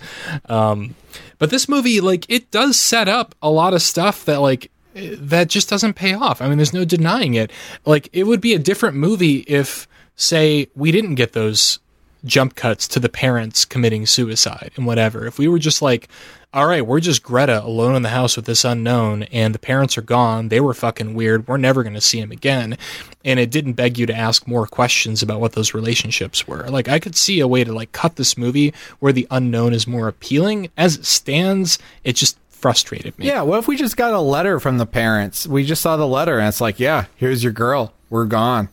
[0.50, 0.94] Um,
[1.40, 4.70] but this movie like it does set up a lot of stuff that like
[5.18, 7.52] that just doesn't pay off i mean there's no denying it
[7.86, 11.80] like it would be a different movie if say we didn't get those
[12.26, 15.26] jump cuts to the parents committing suicide and whatever.
[15.26, 16.10] If we were just like,
[16.54, 19.98] all right, we're just Greta alone in the house with this unknown and the parents
[19.98, 22.78] are gone, they were fucking weird, we're never going to see him again.
[23.24, 26.68] And it didn't beg you to ask more questions about what those relationships were.
[26.70, 29.88] Like, I could see a way to like cut this movie where the unknown is
[29.88, 30.70] more appealing.
[30.78, 33.28] As it stands, it just frustrated me.
[33.28, 35.48] Yeah, what if we just got a letter from the parents?
[35.48, 37.94] We just saw the letter and it's like, yeah, here's your girl.
[38.10, 38.70] We're gone.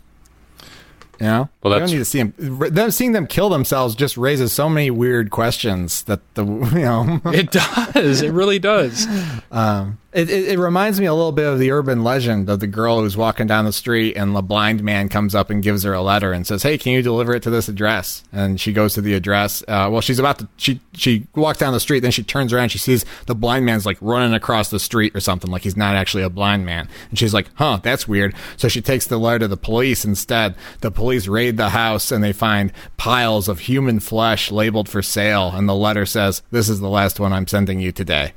[1.21, 1.49] You know?
[1.63, 2.75] Well, we that's- don't need to see them.
[2.75, 6.45] Them seeing them kill themselves just raises so many weird questions that the
[6.75, 7.21] you know.
[7.27, 8.21] It does.
[8.23, 9.07] It really does.
[9.53, 12.69] Um, It, it, it reminds me a little bit of the urban legend of the
[12.69, 15.93] girl who's walking down the street and the blind man comes up and gives her
[15.93, 18.95] a letter and says, "Hey, can you deliver it to this address?" And she goes
[18.95, 19.63] to the address.
[19.67, 22.69] Uh, well, she's about to she she walks down the street, then she turns around,
[22.69, 25.97] she sees the blind man's like running across the street or something, like he's not
[25.97, 29.41] actually a blind man, and she's like, "Huh, that's weird." So she takes the letter
[29.41, 30.55] to the police instead.
[30.81, 35.51] The police raid the house and they find piles of human flesh labeled for sale,
[35.53, 38.33] and the letter says, "This is the last one I'm sending you today."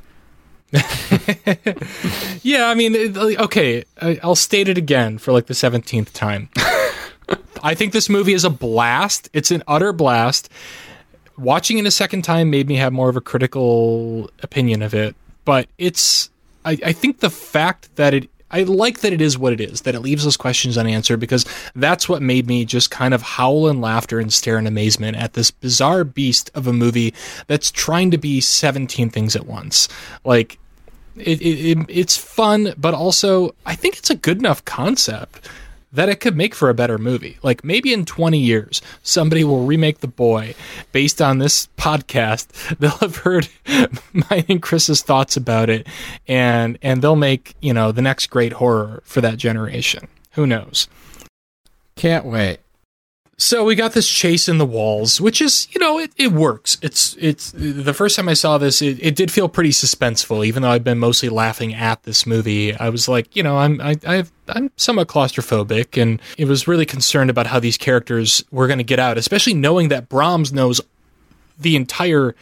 [2.43, 6.49] yeah, I mean, okay, I- I'll state it again for like the 17th time.
[7.63, 9.29] I think this movie is a blast.
[9.33, 10.49] It's an utter blast.
[11.37, 15.15] Watching it a second time made me have more of a critical opinion of it,
[15.45, 16.29] but it's,
[16.65, 19.81] I, I think the fact that it, I like that it is what it is,
[19.81, 21.45] that it leaves those questions unanswered because
[21.75, 25.33] that's what made me just kind of howl in laughter and stare in amazement at
[25.33, 27.13] this bizarre beast of a movie
[27.47, 29.89] that's trying to be 17 things at once.
[30.23, 30.59] Like,
[31.17, 35.49] it, it, it it's fun, but also I think it's a good enough concept
[35.91, 37.37] that it could make for a better movie.
[37.43, 40.55] Like maybe in 20 years, somebody will remake The Boy
[40.91, 42.47] based on this podcast.
[42.79, 43.47] They'll have heard
[44.13, 45.87] mine and Chris's thoughts about it,
[46.27, 50.07] and and they'll make you know the next great horror for that generation.
[50.33, 50.87] Who knows?
[51.95, 52.59] Can't wait.
[53.39, 56.79] So we got this chase in the walls, which is, you know, it, it works.
[56.81, 60.63] It's it's the first time I saw this, it, it did feel pretty suspenseful, even
[60.63, 62.75] though I've been mostly laughing at this movie.
[62.75, 66.85] I was like, you know, I'm I I've, I'm somewhat claustrophobic, and it was really
[66.85, 70.81] concerned about how these characters were going to get out, especially knowing that Brahms knows
[71.59, 72.35] the entire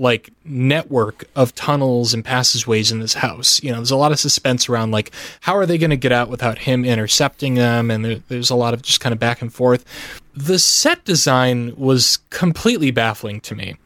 [0.00, 3.62] like network of tunnels and passageways in this house.
[3.62, 6.10] You know, there's a lot of suspense around like how are they going to get
[6.10, 9.42] out without him intercepting them, and there, there's a lot of just kind of back
[9.42, 9.84] and forth.
[10.34, 13.76] The set design was completely baffling to me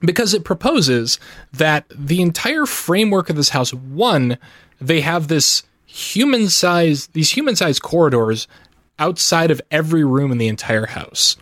[0.00, 1.18] because it proposes
[1.52, 4.36] that the entire framework of this house one
[4.78, 8.46] they have this human size these human sized corridors
[8.98, 11.36] outside of every room in the entire house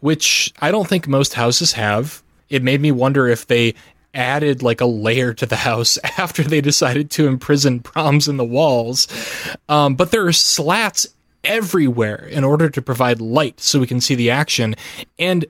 [0.00, 2.22] which I don't think most houses have.
[2.50, 3.74] It made me wonder if they
[4.14, 8.44] added like a layer to the house after they decided to imprison Brahms in the
[8.44, 9.06] walls.
[9.68, 11.06] Um, but there are slats
[11.44, 14.74] everywhere in order to provide light so we can see the action.
[15.18, 15.46] And,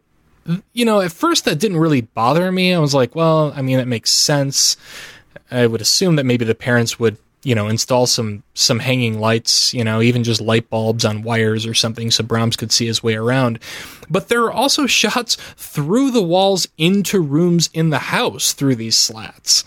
[0.73, 2.75] you know, at first that didn't really bother me.
[2.75, 4.77] I was like, well, I mean, that makes sense.
[5.51, 7.17] I would assume that maybe the parents would
[7.49, 11.65] you know install some some hanging lights you know even just light bulbs on wires
[11.65, 13.59] or something so Brahms could see his way around.
[14.11, 18.99] But there are also shots through the walls into rooms in the house through these
[18.99, 19.65] slats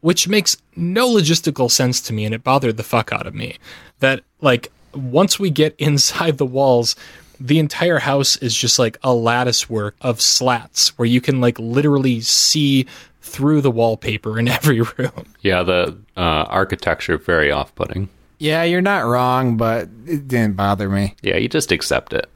[0.00, 3.56] which makes no logistical sense to me and it bothered the fuck out of me
[3.98, 6.94] that like once we get inside the walls
[7.40, 11.58] the entire house is just like a lattice work of slats where you can like
[11.58, 12.86] literally see
[13.20, 15.26] through the wallpaper in every room.
[15.42, 18.08] Yeah, the uh, architecture very off-putting.
[18.38, 21.16] Yeah, you're not wrong, but it didn't bother me.
[21.22, 22.30] Yeah, you just accept it.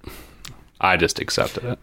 [0.81, 1.79] I just accepted it.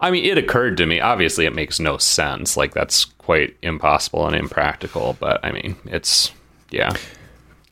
[0.00, 1.00] I mean, it occurred to me.
[1.00, 2.56] Obviously, it makes no sense.
[2.56, 5.16] Like that's quite impossible and impractical.
[5.18, 6.32] But I mean, it's
[6.70, 6.96] yeah.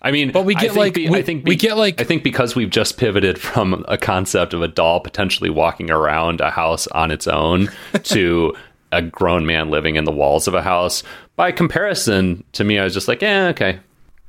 [0.05, 2.23] I mean, But we get, like- be- we- I think we get, like- I think
[2.23, 6.87] because we've just pivoted from a concept of a doll potentially walking around a house
[6.89, 7.71] on its own
[8.05, 8.55] to
[8.93, 11.03] a grown man living in the walls of a house.
[11.37, 13.81] By comparison, to me, I was just like, yeah, okay,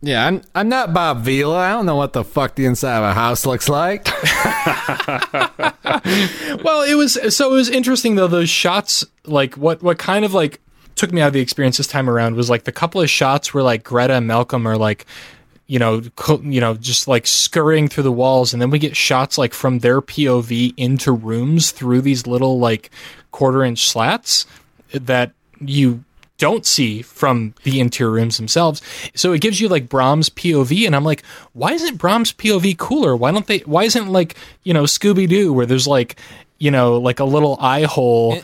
[0.01, 1.57] Yeah, I'm I'm not Bob Vila.
[1.57, 4.07] I don't know what the fuck the inside of a house looks like.
[6.63, 10.33] Well, it was so it was interesting though those shots like what what kind of
[10.33, 10.59] like
[10.95, 13.53] took me out of the experience this time around was like the couple of shots
[13.53, 15.05] where like Greta and Malcolm are like
[15.67, 18.95] you know co- you know just like scurrying through the walls and then we get
[18.95, 22.91] shots like from their POV into rooms through these little like
[23.31, 24.45] quarter inch slats
[24.91, 26.03] that you
[26.37, 28.81] don't see from the interior rooms themselves.
[29.15, 31.23] So it gives you like Brahms POV, and I'm like,
[31.53, 33.15] why isn't Brahms POV cooler?
[33.15, 33.59] Why don't they?
[33.59, 36.17] Why isn't like you know Scooby Doo where there's like
[36.57, 38.39] you know like a little eye hole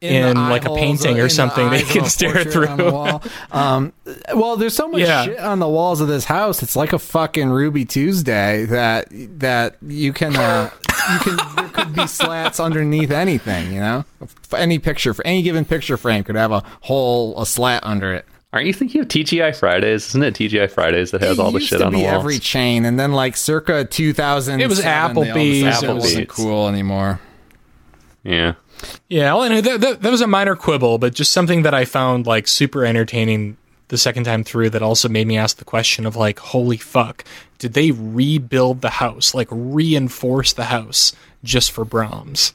[0.00, 2.68] in, the like a painting uh, in or the something they eyes can stare portrait
[2.68, 2.92] on the through?
[2.92, 3.22] wall.
[3.50, 3.92] Um,
[4.34, 5.24] well, there's so much Yeah.
[5.24, 6.62] shit on the walls of this house.
[6.62, 9.06] It's like a fucking Ruby Tuesday that
[9.38, 10.70] that you can uh,
[11.12, 13.72] you can there could be slats underneath anything.
[13.72, 14.04] You know,
[14.54, 18.26] any picture for any given picture frame could have a hole a slat under it.
[18.52, 20.06] Aren't you thinking of TGI Fridays?
[20.08, 22.14] Isn't it TGI Fridays that has It all the shit to on the be walls?
[22.20, 27.20] every chain, and then like circa 2000, It was Applebee's, It wasn't cool anymore.
[28.24, 28.54] Yeah.
[29.08, 32.26] Yeah, well, that, that, that was a minor quibble, but just something that I found
[32.26, 33.56] like super entertaining
[33.88, 37.24] the second time through that also made me ask the question of like, holy fuck,
[37.58, 41.12] did they rebuild the house, like reinforce the house
[41.44, 42.52] just for Brahms?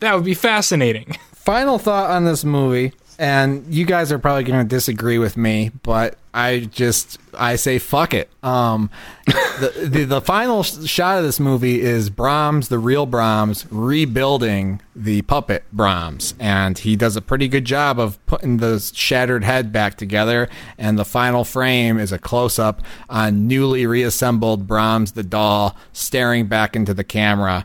[0.00, 1.16] That would be fascinating.
[1.32, 2.92] Final thought on this movie.
[3.18, 7.78] And you guys are probably going to disagree with me, but I just I say
[7.78, 8.28] fuck it.
[8.42, 8.90] Um,
[9.26, 15.22] the, the the final shot of this movie is Brahms, the real Brahms, rebuilding the
[15.22, 19.96] puppet Brahms, and he does a pretty good job of putting the shattered head back
[19.96, 20.48] together.
[20.76, 26.46] And the final frame is a close up on newly reassembled Brahms, the doll, staring
[26.46, 27.64] back into the camera.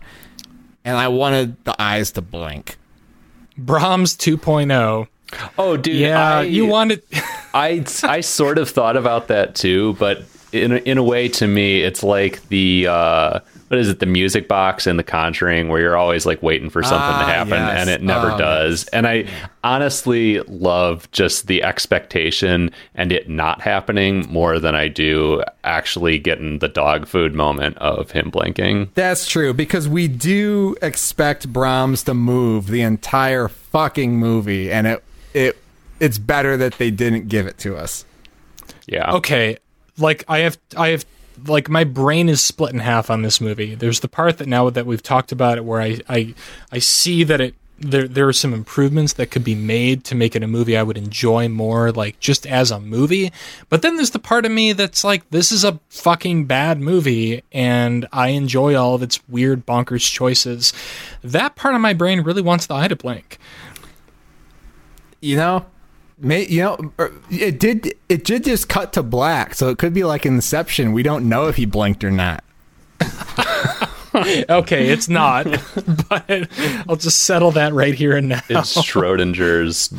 [0.85, 2.77] And I wanted the eyes to blink.
[3.57, 5.07] Brahms 2.0.
[5.57, 5.95] Oh, dude.
[5.95, 7.03] Yeah, I, you wanted.
[7.53, 11.47] I I sort of thought about that too, but in a, in a way, to
[11.47, 13.39] me, it's like the uh,
[13.69, 13.99] what is it?
[13.99, 17.31] The music box in The Conjuring, where you're always like waiting for something Ah, to
[17.31, 17.77] happen, yes.
[17.79, 18.85] and it never Oh, does.
[18.89, 19.25] And I
[19.63, 26.59] honestly love just the expectation and it not happening more than I do actually getting
[26.59, 28.89] the dog food moment of him blinking.
[28.95, 35.01] That's true because we do expect Brahms to move the entire fucking movie, and it
[35.33, 35.57] it
[35.99, 38.05] it's better that they didn't give it to us.
[38.87, 39.13] Yeah.
[39.13, 39.57] okay
[39.97, 41.05] like i have i have
[41.45, 44.69] like my brain is split in half on this movie there's the part that now
[44.69, 46.33] that we've talked about it where i i
[46.71, 50.35] i see that it there there are some improvements that could be made to make
[50.35, 53.31] it a movie i would enjoy more like just as a movie
[53.69, 57.43] but then there's the part of me that's like this is a fucking bad movie
[57.51, 60.73] and i enjoy all of its weird bonkers choices
[61.23, 63.37] that part of my brain really wants the eye to blink
[65.21, 65.65] You know,
[66.17, 69.93] may you know er, it did it did just cut to black, so it could
[69.93, 70.91] be like Inception.
[70.91, 72.43] We don't know if he blinked or not.
[74.13, 75.45] okay it's not
[76.09, 76.47] but
[76.87, 79.91] i'll just settle that right here and now It's Schrodinger's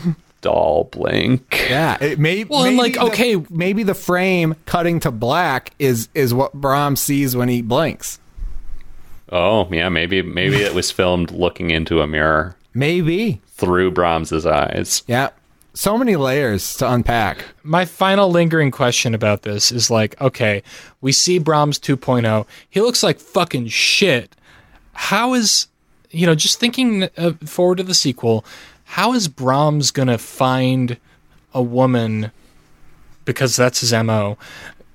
[0.42, 1.66] doll blink.
[1.70, 2.44] Yeah, it may.
[2.44, 6.52] Well, and, maybe like, the- okay- maybe the frame cutting to black is is what
[6.52, 8.18] Brahms sees when he blinks.
[9.30, 13.40] Oh, yeah, maybe maybe it was filmed looking into a mirror Maybe.
[13.48, 15.02] through Brahms's eyes.
[15.06, 15.30] Yeah.
[15.74, 17.44] So many layers to unpack.
[17.62, 20.62] my final lingering question about this is like, okay,
[21.00, 22.46] we see Brahms 2.0.
[22.68, 24.36] He looks like fucking shit.
[24.92, 25.68] How is,
[26.10, 28.44] you know, just thinking uh, forward to the sequel,
[28.84, 30.98] how is Brahms going to find
[31.54, 32.32] a woman,
[33.24, 34.36] because that's his MO,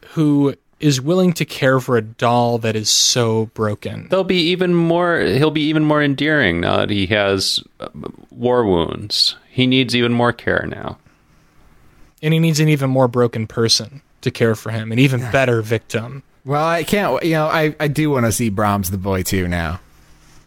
[0.10, 4.08] who is willing to care for a doll that is so broken?
[4.10, 5.20] They'll be even more.
[5.20, 7.90] He'll be even more endearing now that he has uh,
[8.30, 9.36] war wounds.
[9.50, 10.98] He needs even more care now.
[12.22, 15.62] And he needs an even more broken person to care for him, an even better
[15.62, 16.24] victim.
[16.46, 17.24] Well, I can't.
[17.24, 19.80] You know, I I do want to see Brahms the boy too now.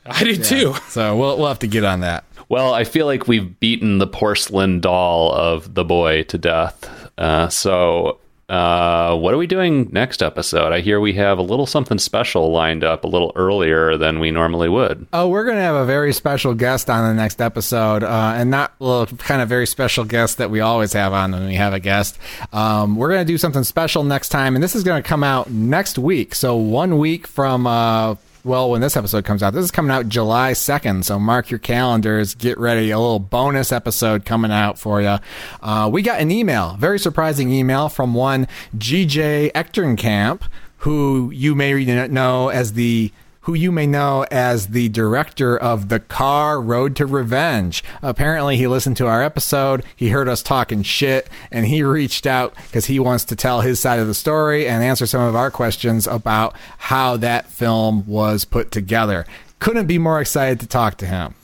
[0.07, 0.75] I do too.
[0.89, 2.25] So we'll we'll have to get on that.
[2.49, 7.11] Well, I feel like we've beaten the porcelain doll of the boy to death.
[7.17, 8.19] Uh, so,
[8.51, 10.73] uh, what are we doing next episode?
[10.73, 14.33] I hear we have a little something special lined up a little earlier than we
[14.33, 15.07] normally would.
[15.13, 18.73] Oh, we're gonna have a very special guest on the next episode, uh, and not
[18.81, 21.79] well, kind of very special guest that we always have on when we have a
[21.79, 22.19] guest.
[22.53, 25.97] Um, we're gonna do something special next time, and this is gonna come out next
[25.97, 26.35] week.
[26.35, 27.69] So one week from.
[27.69, 31.05] Uh, well, when this episode comes out, this is coming out July 2nd.
[31.05, 32.35] So mark your calendars.
[32.35, 32.91] Get ready.
[32.91, 35.19] A little bonus episode coming out for you.
[35.63, 40.43] Uh, we got an email, very surprising email from one GJ Echternkamp,
[40.79, 41.73] who you may
[42.09, 43.13] know as the
[43.43, 47.83] who you may know as the director of the car Road to Revenge.
[48.03, 52.55] Apparently, he listened to our episode, he heard us talking shit, and he reached out
[52.67, 55.51] because he wants to tell his side of the story and answer some of our
[55.51, 59.25] questions about how that film was put together.
[59.59, 61.35] Couldn't be more excited to talk to him.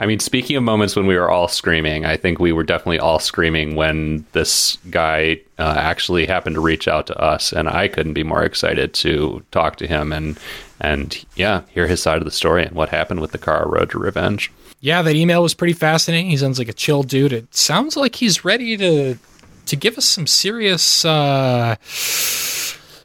[0.00, 2.98] I mean, speaking of moments when we were all screaming, I think we were definitely
[2.98, 7.86] all screaming when this guy uh, actually happened to reach out to us, and I
[7.88, 10.38] couldn't be more excited to talk to him and
[10.80, 13.90] and yeah, hear his side of the story and what happened with the car Road
[13.90, 14.50] to Revenge.
[14.80, 16.30] Yeah, that email was pretty fascinating.
[16.30, 17.32] He sounds like a chill dude.
[17.32, 19.18] It sounds like he's ready to
[19.66, 21.76] to give us some serious uh,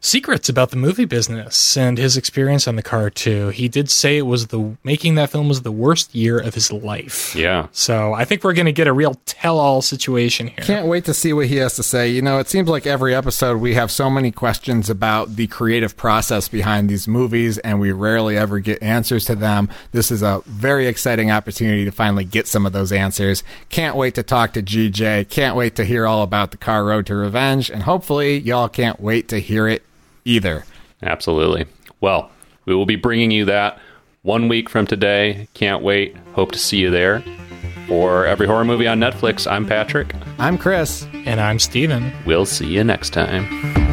[0.05, 3.49] secrets about the movie business and his experience on the car too.
[3.49, 6.71] He did say it was the making that film was the worst year of his
[6.71, 7.35] life.
[7.35, 10.63] Yeah, So I think we're going to get a real tell-all situation here.
[10.63, 12.09] Can't wait to see what he has to say.
[12.09, 15.97] You know, it seems like every episode we have so many questions about the creative
[15.97, 19.69] process behind these movies, and we rarely ever get answers to them.
[19.91, 23.43] This is a very exciting opportunity to finally get some of those answers.
[23.69, 25.29] Can't wait to talk to GJ.
[25.29, 28.99] Can't wait to hear all about the car road to revenge, and hopefully, y'all can't
[28.99, 29.81] wait to hear it
[30.25, 30.65] either.
[31.03, 31.65] absolutely.
[32.01, 32.29] Well,
[32.65, 33.79] we will be bringing you that
[34.23, 35.47] one week from today.
[35.53, 36.15] Can't wait.
[36.33, 37.23] Hope to see you there.
[37.87, 40.15] For every horror movie on Netflix, I'm Patrick.
[40.39, 41.05] I'm Chris.
[41.13, 42.11] And I'm Steven.
[42.25, 43.84] We'll see you next time.